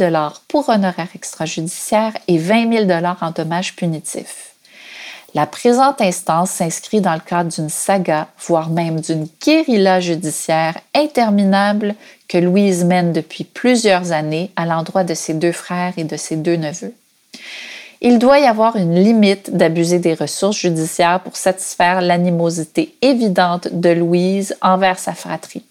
pour 0.47 0.69
honoraires 0.69 1.15
extrajudiciaires 1.15 2.13
et 2.27 2.37
20 2.37 2.87
000 2.87 2.91
en 3.21 3.31
dommages 3.31 3.75
punitifs. 3.75 4.55
La 5.33 5.45
présente 5.45 6.01
instance 6.01 6.51
s'inscrit 6.51 6.99
dans 6.99 7.13
le 7.13 7.21
cadre 7.21 7.51
d'une 7.51 7.69
saga, 7.69 8.27
voire 8.45 8.69
même 8.69 8.99
d'une 8.99 9.27
guérilla 9.41 10.01
judiciaire 10.01 10.77
interminable 10.93 11.95
que 12.27 12.37
Louise 12.37 12.83
mène 12.83 13.13
depuis 13.13 13.45
plusieurs 13.45 14.11
années 14.11 14.51
à 14.57 14.65
l'endroit 14.65 15.05
de 15.05 15.13
ses 15.13 15.33
deux 15.33 15.53
frères 15.53 15.93
et 15.95 16.03
de 16.03 16.17
ses 16.17 16.35
deux 16.35 16.57
neveux 16.57 16.93
il 18.01 18.17
doit 18.17 18.39
y 18.39 18.45
avoir 18.45 18.75
une 18.75 18.95
limite 18.95 19.55
d'abuser 19.55 19.99
des 19.99 20.15
ressources 20.15 20.57
judiciaires 20.57 21.21
pour 21.21 21.37
satisfaire 21.37 22.01
l'animosité 22.01 22.95
évidente 23.01 23.67
de 23.71 23.89
Louise 23.89 24.55
envers 24.61 24.97
sa 24.97 25.13
fratrie. 25.13 25.63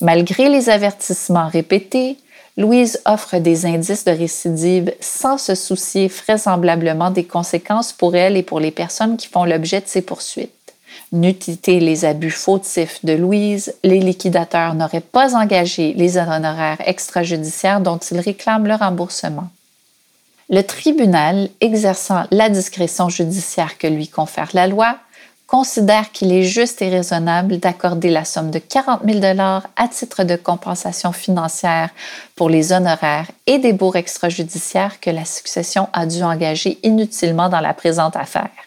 Malgré 0.00 0.48
les 0.48 0.70
avertissements 0.70 1.48
répétés, 1.48 2.16
Louise 2.56 3.00
offre 3.04 3.36
des 3.36 3.66
indices 3.66 4.04
de 4.04 4.12
récidive 4.12 4.94
sans 5.00 5.36
se 5.36 5.54
soucier 5.54 6.08
vraisemblablement 6.08 7.10
des 7.10 7.24
conséquences 7.24 7.92
pour 7.92 8.16
elle 8.16 8.38
et 8.38 8.42
pour 8.42 8.60
les 8.60 8.70
personnes 8.70 9.18
qui 9.18 9.28
font 9.28 9.44
l'objet 9.44 9.80
de 9.80 9.88
ces 9.88 10.00
poursuites. 10.00 10.50
N'eût 11.12 11.36
les 11.66 12.04
abus 12.06 12.30
fautifs 12.30 13.04
de 13.04 13.12
Louise, 13.12 13.74
les 13.84 14.00
liquidateurs 14.00 14.74
n'auraient 14.74 15.00
pas 15.00 15.36
engagé 15.36 15.92
les 15.92 16.16
honoraires 16.16 16.80
extrajudiciaires 16.86 17.80
dont 17.80 17.98
ils 17.98 18.20
réclament 18.20 18.66
le 18.66 18.74
remboursement. 18.74 19.48
Le 20.48 20.62
tribunal, 20.62 21.48
exerçant 21.60 22.24
la 22.30 22.48
discrétion 22.48 23.08
judiciaire 23.08 23.78
que 23.78 23.88
lui 23.88 24.06
confère 24.06 24.50
la 24.54 24.68
loi, 24.68 24.96
considère 25.48 26.12
qu'il 26.12 26.32
est 26.32 26.44
juste 26.44 26.82
et 26.82 26.88
raisonnable 26.88 27.58
d'accorder 27.58 28.10
la 28.10 28.24
somme 28.24 28.52
de 28.52 28.60
40 28.60 29.00
000 29.04 29.24
à 29.24 29.88
titre 29.88 30.22
de 30.22 30.36
compensation 30.36 31.10
financière 31.10 31.90
pour 32.36 32.48
les 32.48 32.72
honoraires 32.72 33.30
et 33.46 33.58
des 33.58 33.72
bourgs 33.72 33.96
extrajudiciaires 33.96 35.00
que 35.00 35.10
la 35.10 35.24
succession 35.24 35.88
a 35.92 36.06
dû 36.06 36.22
engager 36.22 36.78
inutilement 36.84 37.48
dans 37.48 37.60
la 37.60 37.74
présente 37.74 38.14
affaire. 38.14 38.65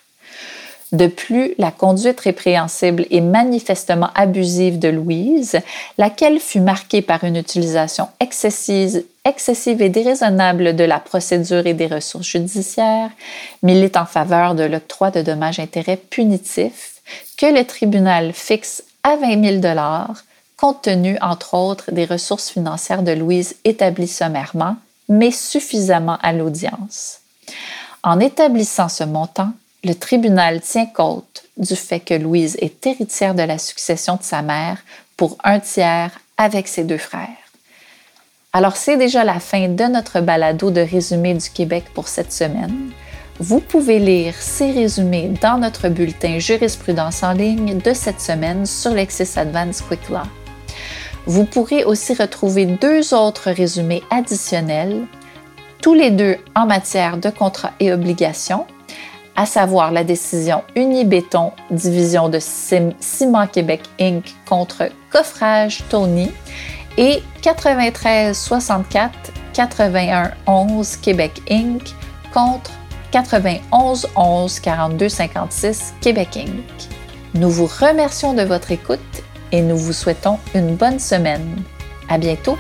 De 0.92 1.06
plus, 1.06 1.54
la 1.60 1.70
conduite 1.70 2.20
répréhensible 2.20 3.06
et 3.12 3.22
manifestement 3.22 4.10
abusive 4.16 4.80
de 4.80 4.88
Louise, 4.88 5.60
laquelle 6.00 6.40
fut 6.40 6.62
marquée 6.62 7.04
par 7.04 7.24
une 7.24 7.36
utilisation 7.36 8.08
excessive, 8.20 9.04
excessive 9.24 9.84
et 9.84 9.90
déraisonnable 9.90 10.76
de 10.76 10.84
la 10.84 11.00
procédure 11.00 11.68
et 11.68 11.76
des 11.76 11.86
ressources 11.86 12.26
judiciaires, 12.26 13.12
milite 13.62 13.98
en 13.98 14.08
faveur 14.08 14.56
de 14.56 14.64
l'octroi 14.64 15.12
de 15.12 15.22
dommages-intérêts 15.22 15.98
punitifs 15.98 17.02
que 17.38 17.46
le 17.46 17.66
tribunal 17.66 18.34
fixe 18.34 18.84
à 19.04 19.16
20 19.16 19.62
000 19.62 19.74
compte 20.58 20.82
tenu, 20.82 21.18
entre 21.22 21.54
autres, 21.54 21.92
des 21.92 22.06
ressources 22.06 22.50
financières 22.50 23.04
de 23.04 23.14
Louise 23.14 23.56
établies 23.64 24.08
sommairement, 24.08 24.76
mais 25.08 25.32
suffisamment 25.32 26.18
à 26.22 26.34
l'audience. 26.34 27.20
En 28.04 28.20
établissant 28.20 28.90
ce 28.90 29.04
montant, 29.04 29.52
le 29.84 29.94
tribunal 29.94 30.62
tient 30.62 30.86
compte 30.86 31.44
du 31.58 31.76
fait 31.76 32.02
que 32.02 32.14
Louise 32.14 32.58
est 32.60 32.86
héritière 32.86 33.34
de 33.34 33.44
la 33.44 33.58
succession 33.58 34.16
de 34.16 34.24
sa 34.24 34.42
mère 34.42 34.78
pour 35.16 35.38
un 35.44 35.60
tiers 35.60 36.12
avec 36.38 36.68
ses 36.68 36.84
deux 36.84 36.98
frères. 36.98 37.28
Alors 38.52 38.76
c'est 38.76 38.98
déjà 38.98 39.24
la 39.24 39.40
fin 39.40 39.70
de 39.70 39.84
notre 39.86 40.22
balado 40.22 40.72
de 40.72 40.82
résumé 40.82 41.34
du 41.34 41.50
Québec 41.50 41.86
pour 41.94 42.08
cette 42.08 42.34
semaine. 42.34 42.92
Vous 43.40 43.62
pouvez 43.62 44.00
lire 44.00 44.34
ces 44.38 44.72
résumés 44.72 45.32
dans 45.42 45.58
notre 45.58 45.88
bulletin 45.88 46.40
jurisprudence 46.40 47.24
en 47.24 47.32
ligne 47.32 47.78
de 47.78 47.94
cette 47.94 48.20
semaine 48.20 48.66
sur 48.66 48.92
Lexis 48.92 49.38
Advance 49.38 49.82
Quick 49.82 50.10
Law. 50.10 50.28
Vous 51.26 51.46
pourrez 51.46 51.86
aussi 51.86 52.14
retrouver 52.16 52.66
deux 52.66 53.14
autres 53.14 53.52
résumés 53.52 54.04
additionnels, 54.10 55.06
tous 55.82 55.94
les 55.94 56.12
deux 56.12 56.38
en 56.56 56.66
matière 56.66 57.18
de 57.18 57.30
contrats 57.30 57.74
et 57.80 57.94
obligations, 57.94 58.66
à 59.40 59.46
savoir 59.46 59.94
la 59.94 60.04
décision 60.04 60.64
Unibéton, 60.76 61.54
division 61.72 62.28
de 62.28 62.40
Ciment 62.42 63.48
Québec 63.48 63.80
Inc. 63.98 64.36
contre 64.46 64.90
Coffrage 65.10 65.82
Tony 65.88 66.30
et 66.98 67.24
93 67.42 68.38
64 68.38 69.14
81 69.54 70.32
11 70.46 70.98
Québec 70.98 71.42
Inc. 71.50 71.84
contre 72.34 72.72
91 73.12 74.10
11 74.14 74.60
42 74.60 75.08
56 75.08 75.94
Québec 76.02 76.36
Inc. 76.36 76.90
Nous 77.34 77.50
vous 77.50 77.68
remercions 77.80 78.34
de 78.34 78.44
votre 78.44 78.74
écoute 78.74 79.00
et 79.54 79.62
nous 79.62 79.78
vous 79.78 79.94
souhaitons 79.94 80.38
une 80.54 80.76
bonne 80.76 81.00
semaine. 81.00 81.64
À 82.10 82.18
bientôt! 82.18 82.58